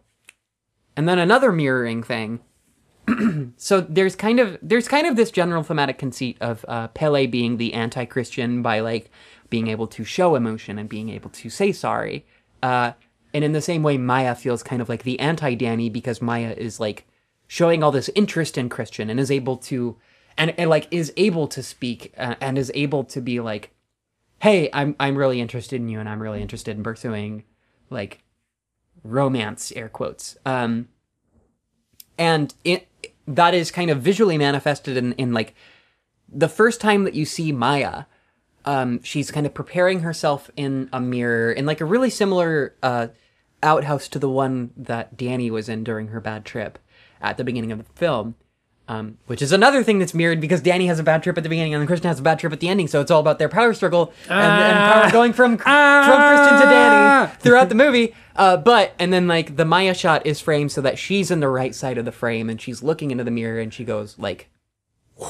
[0.96, 2.40] and then another mirroring thing.
[3.58, 7.58] so there's kind of there's kind of this general thematic conceit of uh, Pelle being
[7.58, 9.12] the anti-Christian by like
[9.50, 12.26] being able to show emotion and being able to say sorry.
[12.62, 12.92] Uh,
[13.34, 16.80] and in the same way, Maja feels kind of like the anti-Danny because Maja is
[16.80, 17.06] like
[17.48, 19.98] showing all this interest in Christian and is able to
[20.38, 23.72] and, and like is able to speak uh, and is able to be like,
[24.40, 27.44] hey, I'm I'm really interested in you and I'm really interested in pursuing
[27.90, 28.24] like
[29.04, 30.38] romance air quotes.
[30.46, 30.90] Um
[32.18, 32.88] and it
[33.28, 35.54] that is kind of visually manifested in in like
[36.30, 38.06] the first time that you see maja
[38.66, 43.08] um she's kind of preparing herself in a mirror in like a really similar uh
[43.64, 46.80] outhouse to the one that danny was in during her bad trip
[47.22, 48.36] at the beginning of the film
[48.90, 51.50] um, which is another thing that's mirrored because Danny has a bad trip at the
[51.50, 52.88] beginning and then Christian has a bad trip at the ending.
[52.88, 55.02] So it's all about their power struggle and, and Ah.
[55.02, 58.16] power going from from Christian to Danny throughout the movie.
[58.36, 61.50] Uh, but and then like the Maja shot is framed so that she's in the
[61.50, 64.50] right side of the frame and she's looking into the mirror and she goes like,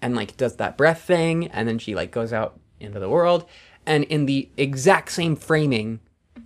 [0.00, 3.44] and like does that breath thing and then she like goes out into the world
[3.86, 6.00] and in the exact same framing,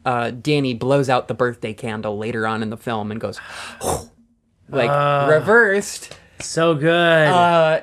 [0.04, 3.38] uh, Danny blows out the birthday candle later on in the film and goes
[4.68, 6.16] like reversed.
[6.40, 7.28] So good.
[7.28, 7.82] Uh,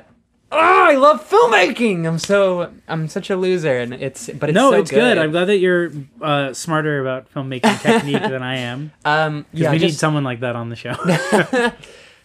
[0.52, 0.58] oh,
[0.90, 2.06] I love filmmaking.
[2.06, 5.18] I'm so I'm such a loser, and it's but it's no, so it's good.
[5.18, 8.92] I'm glad that you're uh, smarter about filmmaking technique than I am.
[9.04, 10.94] um, yeah, we need someone like that on the show.
[11.04, 11.72] the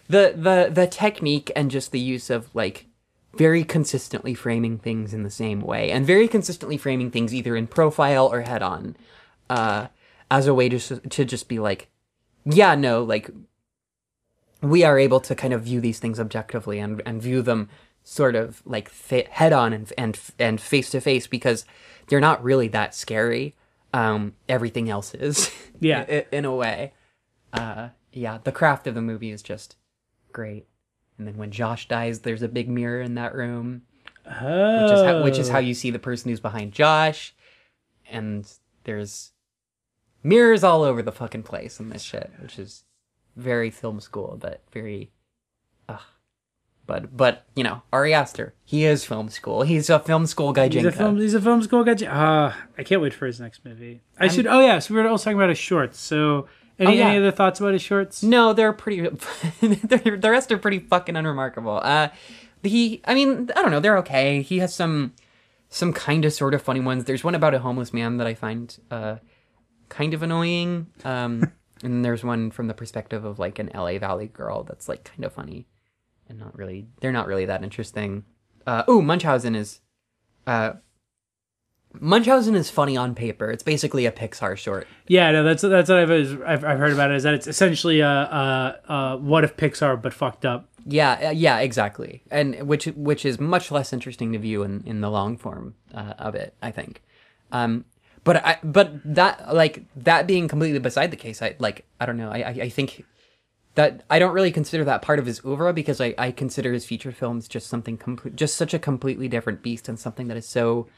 [0.08, 2.86] the the technique and just the use of like
[3.36, 7.66] very consistently framing things in the same way, and very consistently framing things either in
[7.66, 8.96] profile or head on,
[9.48, 9.88] uh,
[10.30, 11.88] as a way to to just be like,
[12.44, 13.30] yeah, no, like
[14.62, 17.68] we are able to kind of view these things objectively and and view them
[18.02, 21.64] sort of like fa- head on and and and face to face because
[22.08, 23.54] they're not really that scary.
[23.92, 25.50] Um, everything else is,
[25.80, 26.04] Yeah.
[26.08, 26.92] i- in a way.
[27.52, 29.76] Uh, yeah, the craft of the movie is just
[30.32, 30.66] great.
[31.18, 33.82] And then when Josh dies, there's a big mirror in that room,
[34.26, 34.82] oh.
[34.84, 37.34] which is how, which is how you see the person who's behind Josh.
[38.08, 38.50] And
[38.84, 39.32] there's
[40.22, 42.84] mirrors all over the fucking place in this shit, which is
[43.36, 45.10] very film school, but very,
[45.88, 46.00] ugh.
[46.86, 49.62] But but you know, Ari Aster, he is film school.
[49.62, 50.68] He's a film school guy.
[50.68, 51.18] He's a film.
[51.18, 51.94] He's a film school guy.
[52.08, 54.00] Ah, I can't wait for his next movie.
[54.18, 54.46] I should.
[54.46, 56.00] Oh yeah, so we were also talking about his shorts.
[56.00, 56.48] So
[56.80, 57.08] any Oh, yeah.
[57.08, 58.22] any other thoughts about his shorts?
[58.22, 59.00] No, they're pretty.
[59.60, 61.78] they're, the rest are pretty fucking unremarkable.
[61.82, 62.08] Uh,
[62.62, 64.42] he, I mean, I don't know, they're okay.
[64.42, 65.12] He has some,
[65.68, 67.04] some kind of sort of funny ones.
[67.04, 69.16] There's one about a homeless man that I find uh,
[69.90, 70.86] kind of annoying.
[71.04, 71.52] Um,
[71.82, 75.24] and there's one from the perspective of like an LA Valley girl that's like kind
[75.24, 75.66] of funny,
[76.28, 76.86] and not really.
[77.00, 78.24] They're not really that interesting.
[78.66, 79.80] Uh, oh, Munchausen is.
[80.46, 80.74] Uh,
[81.98, 83.50] Munchausen is funny on paper.
[83.50, 84.86] It's basically a Pixar short.
[85.08, 87.16] Yeah, no, that's that's what I've I've, I've heard about it.
[87.16, 90.68] Is that it's essentially a, a, a what if Pixar but fucked up.
[90.86, 95.00] Yeah, uh, yeah, exactly, and which which is much less interesting to view in, in
[95.00, 97.02] the long form uh, of it, I think.
[97.52, 97.84] Um,
[98.24, 102.16] but I but that like that being completely beside the case, I like I don't
[102.16, 102.30] know.
[102.30, 103.04] I I, I think
[103.74, 106.84] that I don't really consider that part of his oeuvre because I, I consider his
[106.84, 110.48] feature films just something complete, just such a completely different beast and something that is
[110.48, 110.88] so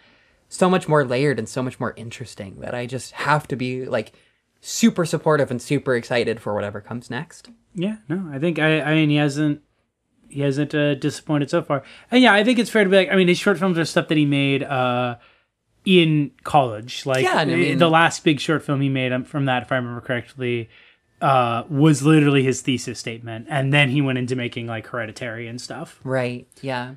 [0.48, 3.84] so much more layered and so much more interesting that I just have to be
[3.84, 4.12] like
[4.60, 7.50] super supportive and super excited for whatever comes next.
[7.74, 9.62] Yeah, no, I think I I mean he hasn't
[10.32, 11.82] he hasn't uh, disappointed so far.
[12.10, 13.84] And yeah, I think it's fair to be like, I mean, his short films are
[13.84, 15.16] stuff that he made uh,
[15.84, 17.04] in college.
[17.06, 19.72] Like Yeah, I mean- the last big short film he made um, from that, if
[19.72, 20.68] I remember correctly,
[21.20, 25.60] uh, was literally his thesis statement, and then he went into making like Hereditary and
[25.60, 26.00] stuff.
[26.04, 26.46] Right.
[26.60, 26.94] Yeah.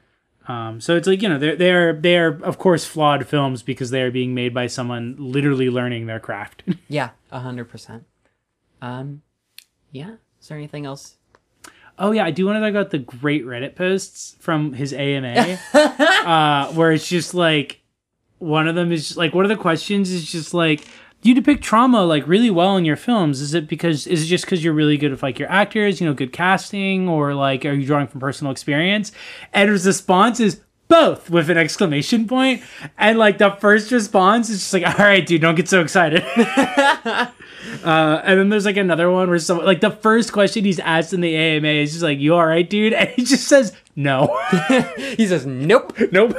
[0.47, 3.89] Um, so it's like you know they're they're they are of course flawed films because
[3.89, 6.63] they are being made by someone literally learning their craft.
[6.87, 7.11] Yeah.
[7.31, 8.05] A hundred percent.
[8.81, 9.21] Um.
[9.91, 10.15] Yeah.
[10.41, 11.17] Is there anything else?
[11.97, 15.57] oh yeah, I do want to talk about the great Reddit posts from his AMA,
[15.73, 17.79] uh, where it's just like
[18.45, 20.85] one of them is like one of the questions is just like
[21.23, 23.41] you depict trauma like really well in your films.
[23.41, 26.07] Is it because is it just because you're really good with like your actors, you
[26.07, 29.11] know, good casting, or like are you drawing from personal experience?
[29.51, 32.61] And his response is both with an exclamation point
[32.97, 36.23] and like the first response is just like all right dude don't get so excited
[36.37, 37.31] uh,
[37.83, 41.21] and then there's like another one where someone like the first question he's asked in
[41.21, 44.39] the ama is just like you all right dude and he just says no
[44.97, 46.35] He says, "Nope." nope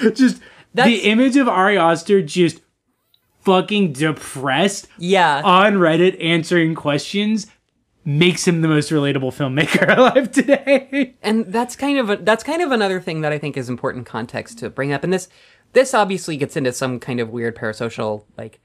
[0.14, 0.40] just
[0.74, 2.60] That's- the image of ari aster just
[3.40, 5.40] fucking depressed Yeah.
[5.44, 7.46] on reddit answering questions
[8.04, 12.62] makes him the most relatable filmmaker alive today and that's kind of a, that's kind
[12.62, 15.04] of another thing that I think is important context to bring up.
[15.04, 15.28] And this
[15.74, 18.60] this obviously gets into some kind of weird parasocial like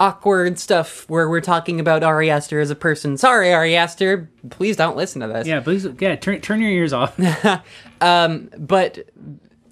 [0.00, 3.16] awkward stuff where we're talking about Ari Aster as a person.
[3.16, 5.46] Sorry, Ari Aster, please don't listen to this.
[5.46, 7.18] yeah please yeah turn, turn your ears off
[8.02, 8.98] um, but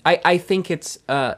[0.05, 1.35] I I think it's uh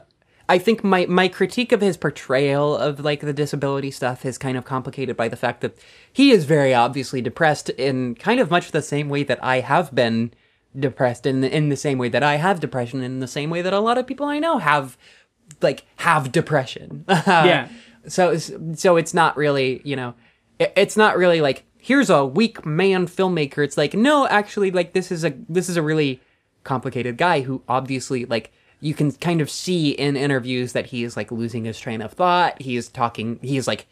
[0.49, 4.57] I think my my critique of his portrayal of like the disability stuff is kind
[4.57, 5.77] of complicated by the fact that
[6.11, 9.93] he is very obviously depressed in kind of much the same way that I have
[9.95, 10.31] been
[10.77, 13.61] depressed in the, in the same way that I have depression in the same way
[13.61, 14.97] that a lot of people I know have
[15.61, 17.05] like have depression.
[17.09, 17.69] yeah
[18.07, 20.13] So it's- so it's not really, you know,
[20.59, 23.63] it- it's not really like here's a weak man filmmaker.
[23.63, 26.21] It's like no, actually like this is a this is a really
[26.63, 31.15] complicated guy who obviously like you can kind of see in interviews that he is
[31.15, 32.61] like losing his train of thought.
[32.61, 33.87] He is talking he is like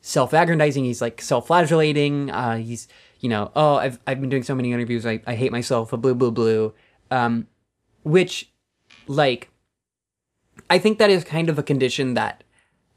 [0.00, 2.30] self-aggrandizing, he's like self-flagellating.
[2.30, 2.88] Uh he's
[3.20, 5.96] you know, oh, I've I've been doing so many interviews, I, I hate myself, a
[5.96, 6.74] blue blue blue.
[7.10, 7.46] Um
[8.02, 8.50] which
[9.06, 9.50] like
[10.70, 12.44] I think that is kind of a condition that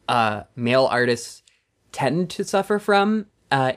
[0.07, 1.43] uh, male artists
[1.91, 3.73] tend to suffer from uh,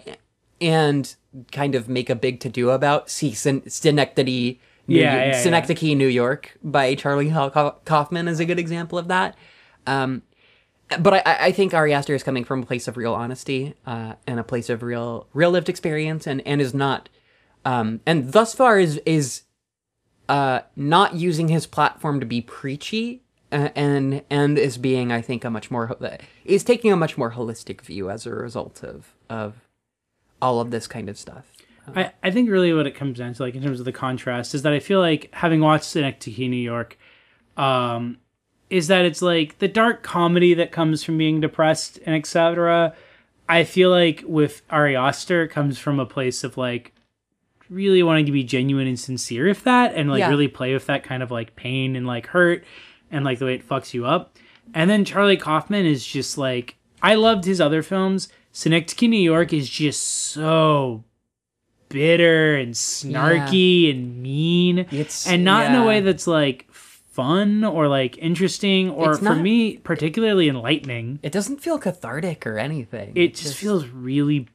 [0.61, 1.15] and
[1.53, 3.11] kind of make a big to do about.
[3.11, 4.59] See Syn- Synecdoche,
[4.91, 5.43] New Yeah, yeah, yeah.
[5.43, 9.37] Synecdoche, New York by Charlie Kaufman is a good example of that.
[9.87, 10.23] Um,
[10.99, 13.75] but I, I I think Ari Aster is coming from a place of real honesty
[13.87, 17.09] uh, and a place of real, real lived experience, and and is not,
[17.65, 19.43] um, and thus far is is
[20.29, 23.23] uh, not using his platform to be preachy
[23.53, 25.97] uh, and and is being I think a much more
[26.45, 29.69] is taking a much more holistic view as a result of of
[30.43, 31.50] all of this kind of stuff.
[31.97, 34.55] I, I think really what it comes down to, like in terms of the contrast,
[34.55, 36.99] is that I feel like having watched Synecdoche, New York,
[37.57, 38.19] um,
[38.69, 42.95] is that it's like the dark comedy that comes from being depressed and etc.
[43.49, 46.93] I feel like with Ari Aster it comes from a place of like
[47.69, 50.29] really wanting to be genuine and sincere with that, and like Yeah.
[50.31, 52.65] really play with that kind of like pain and like hurt
[53.11, 54.37] and like the way it fucks you up.
[54.73, 58.29] And then Charlie Kaufman is just like I loved his other films.
[58.53, 61.03] Synecdoche, New York is just so
[61.91, 67.89] bitter and snarky and mean It's- and not in a way that's like fun or
[67.89, 73.13] like interesting or It's for not- me particularly enlightening It doesn't feel cathartic or anything.
[73.15, 74.47] it just feels really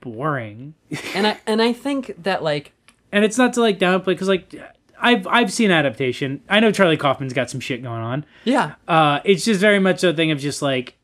[0.00, 0.74] boring
[1.14, 2.72] and I and I think that like
[3.12, 4.54] and it's not to like downplay because like
[5.00, 6.40] I've I've seen adaptation.
[6.48, 8.24] I know Charlie Kaufman's got some shit going on.
[8.44, 10.95] yeah Uh, it's just very much a thing of just like,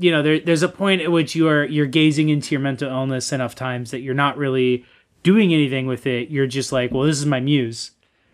[0.00, 2.90] you know, there, there's a point at which you are you're gazing into your mental
[2.90, 4.84] illness enough times that you're not really
[5.22, 6.30] doing anything with it.
[6.30, 7.92] You're just like, well, this is my muse.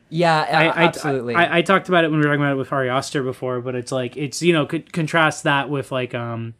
[0.09, 2.59] yeah I, I, absolutely I, I talked about it when we were talking about it
[2.59, 6.15] with Ari Aster before, but it's like it's you know could contrast that with like
[6.15, 6.55] um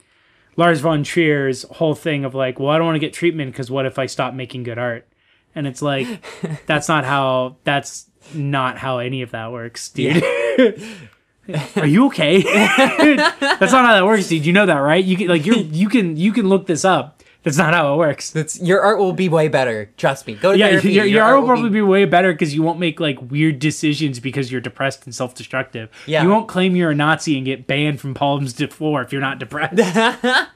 [0.57, 3.71] Lars von Trier's whole thing of like, well, I don't want to get treatment because
[3.71, 5.07] what if I stop making good art?
[5.55, 6.07] And it's like
[6.67, 10.25] that's not how that's not how any of that works, dude.
[11.77, 12.43] Are you okay?
[13.17, 14.47] that's not how that works, dude.
[14.47, 15.05] You know that, right?
[15.05, 17.23] You can like you you can you can look this up.
[17.43, 18.31] That's not how it works.
[18.31, 19.89] That's your art will be way better.
[19.97, 20.35] Trust me.
[20.35, 20.93] Go to Yeah, therapy.
[20.93, 23.61] your, your, art will probably be be way better because you won't make like weird
[23.61, 25.89] decisions because you're depressed and self-destructive.
[26.07, 26.25] Yeah.
[26.25, 29.21] You won't claim you're a Nazi and get banned from Palms to Floor if you're
[29.21, 29.79] not depressed.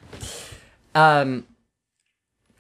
[0.97, 1.47] um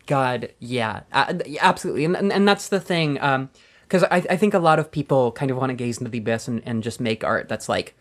[0.07, 3.51] god yeah uh, absolutely and, and and that's the thing um
[3.83, 6.19] because I, I think a lot of people kind of want to gaze into the
[6.19, 7.97] abyss and, and just make art that's like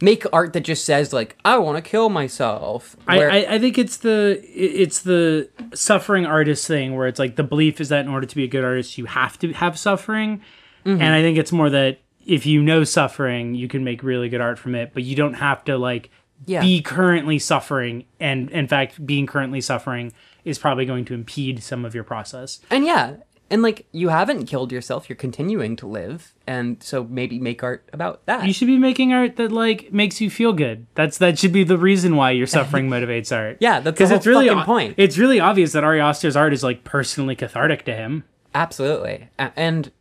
[0.00, 2.96] make art that just says like I want to kill myself.
[3.06, 7.42] I, I, I think it's the it's the suffering artist thing where it's like the
[7.44, 10.42] belief is that in order to be a good artist you have to have suffering
[10.86, 11.02] Mm-hmm.
[11.02, 14.40] and i think it's more that if you know suffering you can make really good
[14.40, 16.08] art from it but you don't have to like
[16.46, 16.62] Yeah.
[16.62, 20.10] be currently suffering and in fact being currently suffering
[20.42, 23.16] is probably going to impede some of your process and yeah,
[23.50, 27.88] and like you haven't killed yourself, you're continuing to live, and so maybe make art
[27.92, 28.46] about that.
[28.46, 31.64] you should be making art that like makes you feel good that's that should be
[31.64, 34.94] the reason why your suffering motivates art Yeah, that's the because it's really fucking point.
[34.96, 38.24] it's really obvious that ari aster's art is like personally cathartic to him
[38.54, 39.92] Absolutely, and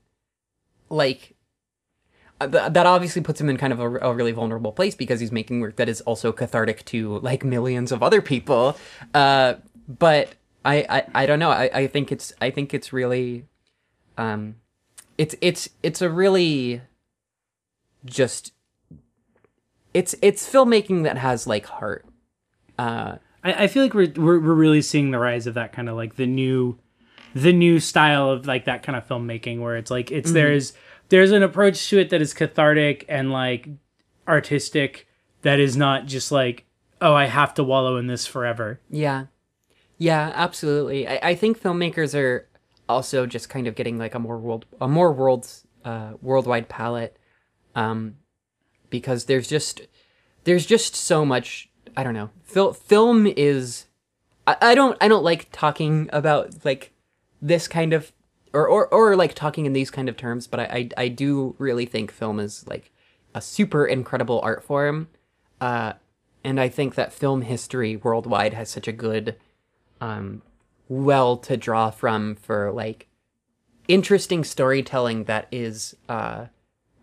[0.89, 1.35] like
[2.41, 5.31] uh, that obviously puts him in kind of a, a really vulnerable place because he's
[5.31, 8.77] making work that is also cathartic to like millions of other people.
[9.13, 9.55] Uh,
[9.87, 10.35] but
[10.69, 11.49] I, I, I don't know.
[11.49, 13.45] I, I think it's I think it's really,
[14.17, 14.55] um,
[15.17, 16.81] it's it's it's a really
[18.05, 18.53] just
[19.93, 22.05] it's it's filmmaking that has like heart.
[22.77, 25.89] Uh, I, I feel like we're, we're we're really seeing the rise of that kind
[25.89, 26.77] of like the new
[27.33, 30.73] the new style of like that kind of filmmaking where it's like it's there's
[31.09, 33.67] there's an approach to it that is cathartic and like
[34.27, 35.07] artistic
[35.41, 36.65] that is not just like
[37.01, 38.79] oh I have to wallow in this forever.
[38.89, 39.25] Yeah.
[39.99, 41.07] Yeah, absolutely.
[41.07, 42.47] I, I think filmmakers are
[42.87, 47.17] also just kind of getting like a more world a more worlds uh worldwide palette.
[47.75, 48.15] Um
[48.89, 49.81] because there's just
[50.45, 52.29] there's just so much I don't know.
[52.43, 53.85] Fil- film is
[54.47, 56.93] I, I don't I don't like talking about like
[57.41, 58.11] this kind of
[58.53, 60.63] or, or or like talking in these kind of terms, but I,
[60.97, 62.91] I I do really think film is like
[63.35, 65.09] a super incredible art form.
[65.59, 65.93] Uh
[66.41, 69.35] and I think that film history worldwide has such a good
[70.01, 70.41] um,
[70.87, 73.07] well to draw from for like
[73.87, 76.45] interesting storytelling that is uh,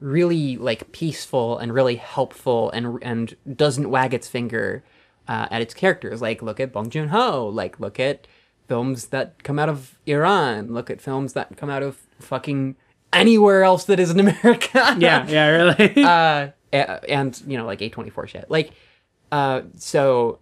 [0.00, 4.84] really like peaceful and really helpful and and doesn't wag its finger
[5.28, 6.22] uh, at its characters.
[6.22, 7.48] Like look at Bong Joon Ho.
[7.48, 8.26] Like look at
[8.68, 10.72] films that come out of Iran.
[10.72, 12.76] Look at films that come out of fucking
[13.12, 14.96] anywhere else that isn't America.
[14.98, 16.04] Yeah, yeah, really.
[16.04, 18.50] uh, and you know, like A twenty four shit.
[18.50, 18.72] Like,
[19.32, 20.40] uh, so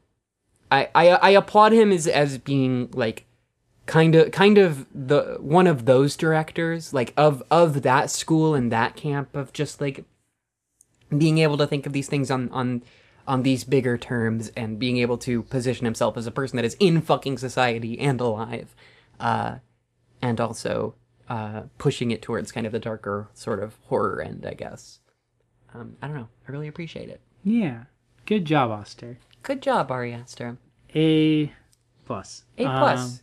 [0.71, 3.27] I, I I applaud him as as being like
[3.87, 8.73] kind of kind of the one of those directors, like of of that school and
[8.73, 10.05] that camp of just like
[11.17, 12.83] being able to think of these things on on
[13.27, 16.77] on these bigger terms and being able to position himself as a person that is
[16.79, 18.75] in fucking society and alive
[19.21, 19.57] uh
[20.21, 20.95] and also
[21.29, 24.99] uh pushing it towards kind of the darker sort of horror end i guess.
[25.73, 26.29] Um i don't know.
[26.49, 27.21] I really appreciate it.
[27.45, 27.85] Yeah,
[28.27, 29.19] good job, Aster.
[29.45, 30.57] Good job ari aster
[30.97, 31.53] A
[32.07, 32.45] plus.
[32.59, 33.23] a Um, plus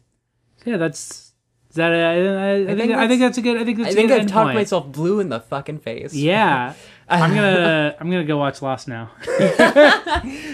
[0.66, 1.34] yeah, that's
[1.70, 1.92] is that.
[1.92, 3.58] A, I, I, I, think, think I think that's a good.
[3.58, 6.14] I think that's i a think good i've talked myself blue in the fucking face
[6.14, 6.74] Yeah,
[7.10, 9.12] I'm gonna I'm gonna go watch Lost now.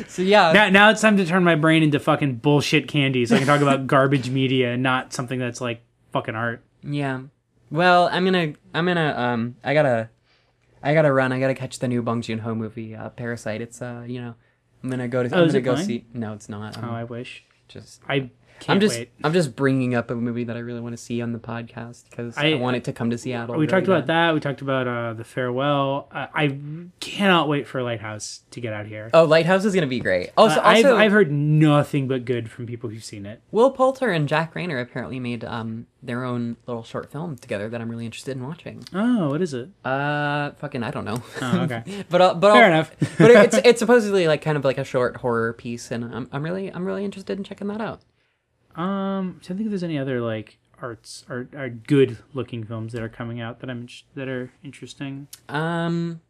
[0.07, 0.69] so yeah now.
[0.69, 3.61] Now it's time to turn my brain into fucking bullshit candy, so I can talk
[3.61, 5.81] about garbage media and not something that's like
[6.11, 6.63] fucking art.
[6.83, 7.21] Yeah.
[7.69, 10.09] Well, I'm gonna, I'm gonna, um, I gotta,
[10.81, 11.33] I gotta run.
[11.33, 13.59] I gotta catch the new Bong Joon Ho movie, uh, Parasite.
[13.61, 14.35] It's, uh, you know,
[14.83, 15.85] I'm gonna go to, Oh, I'm is gonna it go fine?
[15.85, 16.05] see.
[16.13, 16.77] No, it's not.
[16.77, 17.43] Oh, I'm I wish.
[17.67, 18.29] just, I
[18.59, 19.11] can't I'm just, wait.
[19.23, 22.09] I'm just bringing up a movie that I really want to see on the podcast
[22.09, 23.55] because I, I- want it to come to Seattle.
[23.57, 24.33] We talked about that.
[24.33, 26.07] We talked about uh, the farewell.
[26.11, 26.57] I, I
[26.99, 29.09] cannot wait for Lighthouse to get out here.
[29.13, 30.31] Oh, Lighthouse is gonna be great.
[30.37, 33.41] Also, Uh, I've, also, I've heard nothing but good from people who've seen it.
[33.51, 37.81] Will Poulter and Jack Reynor apparently made um their own little short film together that
[37.81, 38.83] I'm really interested in watching.
[38.93, 39.67] Oh, what is it?
[39.83, 41.21] Uh, fucking, I don't know.
[41.41, 41.83] Oh, okay.
[42.09, 42.91] but but Fair I'll- enough.
[43.17, 46.43] but it's it's supposedly like kind of like a short horror piece, and I'm I'm
[46.43, 48.01] really I'm really interested in checking that out.
[48.77, 52.93] Um, so I think if there's any other like arts or, are good looking films
[52.93, 55.27] that are coming out that I'm that are interesting.
[55.49, 56.21] Um,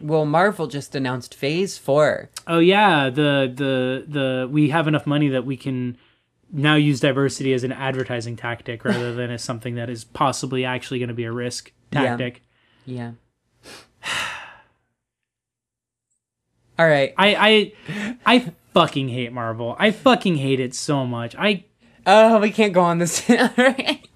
[0.00, 2.30] well, Marvel just announced Phase Four.
[2.46, 5.96] Oh yeah, the the the we have enough money that we can
[6.52, 11.00] now use diversity as an advertising tactic rather than as something that is possibly actually
[11.00, 12.42] going to be a risk tactic.
[12.86, 13.06] Yeah.
[13.06, 13.18] tactic.
[14.04, 14.04] Yeah.
[16.78, 17.14] All right.
[17.18, 17.72] I I
[18.24, 19.74] I fucking hate Marvel.
[19.78, 21.34] I fucking hate it so much.
[21.36, 21.64] I
[22.06, 23.28] Oh, we can't go on this.
[23.30, 24.06] All right.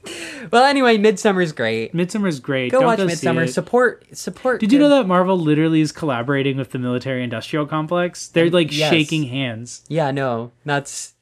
[0.52, 1.92] Well, anyway, Midsommar's great.
[1.92, 2.70] Midsommar's great.
[2.72, 3.44] Go Don't watch see Midsommar.
[3.44, 3.52] it.
[3.52, 4.60] Support support.
[4.60, 8.28] Did you know that Marvel literally is collaborating with the military industrial complex?
[8.28, 8.90] They're like Yes.
[8.90, 9.84] shaking hands.
[9.88, 11.14] Yeah, no, that's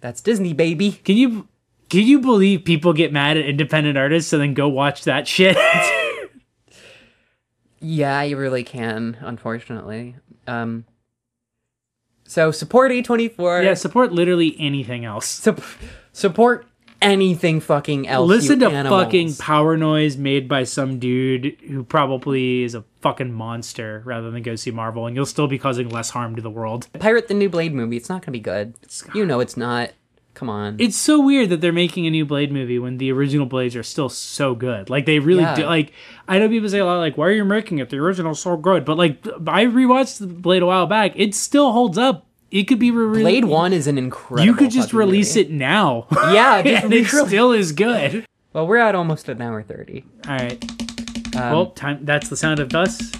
[0.00, 0.92] that's Disney, baby.
[1.04, 1.48] Can you
[1.90, 5.56] can you believe people get mad at independent artists and then go watch that shit?
[7.80, 10.16] Yeah, you really can, unfortunately.
[10.46, 10.86] Um,
[12.34, 13.62] so support A24.
[13.64, 15.24] yeah, support literally anything else.
[15.26, 15.60] Sup-
[16.12, 16.66] support
[17.00, 18.28] anything fucking else.
[18.28, 19.04] Listen to animals.
[19.04, 24.42] fucking power noise made by some dude who probably is a fucking monster rather than
[24.42, 26.88] go see Marvel, and you'll still be causing less harm to the world.
[26.98, 27.96] Pirate the New Blade movie.
[27.96, 28.74] It's not gonna be good.
[29.14, 29.92] You know it's not.
[30.34, 30.76] Come on.
[30.80, 33.84] It's so weird that they're making a new Blade movie when the original Blades are
[33.84, 34.90] still so good.
[34.90, 35.54] Like they really Yeah.
[35.54, 35.64] do.
[35.66, 35.92] Like
[36.26, 37.88] I know people say a lot like, "Why are you making it?
[37.90, 41.12] The original's so good." But like I rewatched the Blade a while back.
[41.14, 42.26] It still holds up.
[42.50, 44.44] It could be re- Blade One is an incredible.
[44.44, 45.48] You could just release movie.
[45.48, 46.06] it now.
[46.12, 48.26] Yeah, and it still is good.
[48.52, 50.04] Well, we're at almost an hour thirty.
[50.28, 50.64] All right.
[51.36, 52.00] Um, well, time.
[52.02, 53.12] That's the sound of us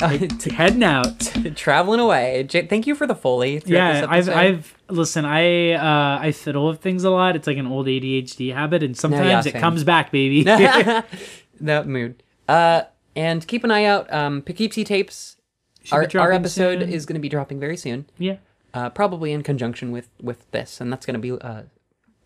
[0.00, 1.20] heading out.
[1.56, 2.44] traveling away.
[2.44, 3.62] J- thank you for the foley.
[3.66, 4.28] Yeah, I've.
[4.28, 5.24] I've listen.
[5.24, 7.36] I uh, I fiddle with things a lot.
[7.36, 10.42] It's like an old ADHD habit, and sometimes it comes back, baby.
[11.60, 12.22] that mood.
[12.48, 12.82] Uh,
[13.16, 14.12] and keep an eye out.
[14.12, 15.36] Um, Poughkeepsie tapes.
[15.84, 16.88] Should Our, our episode soon.
[16.88, 18.06] is going to be dropping very soon.
[18.18, 18.36] yeah.
[18.72, 21.62] uh, probably in conjunction with with this, and that's gonna be uh,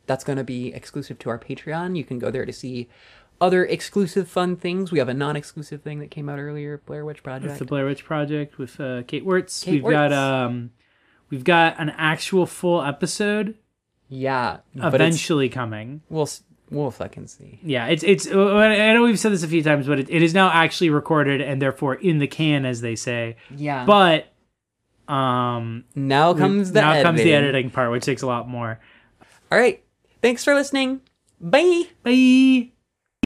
[0.07, 1.97] that's gonna be exclusive to our Patreon.
[1.97, 2.89] You can go there to see
[3.41, 4.91] other exclusive fun things.
[4.91, 7.51] We have a non-exclusive thing that came out earlier, Blair Witch Project.
[7.51, 9.63] It's the Blair Witch Project with uh, Kate Wirtz.
[9.63, 10.71] Kate we've got um,
[11.31, 13.57] we've got an actual full episode
[14.09, 16.01] yeah, eventually coming.
[16.09, 16.29] we'll
[16.71, 17.61] we'll fucking see.
[17.63, 18.27] Yeah, it's it's.
[18.27, 20.91] uh, I know we've said this a few times, but it, it is now actually
[20.91, 23.37] recorded and therefore in the can, as they say.
[23.55, 24.33] Yeah, But
[25.13, 27.05] um, now comes the now editing.
[27.05, 28.81] comes the editing part, which takes a lot more.
[29.53, 29.83] All right,
[30.23, 31.01] thanks for listening.
[31.41, 31.85] Bye.
[32.03, 32.73] Bye.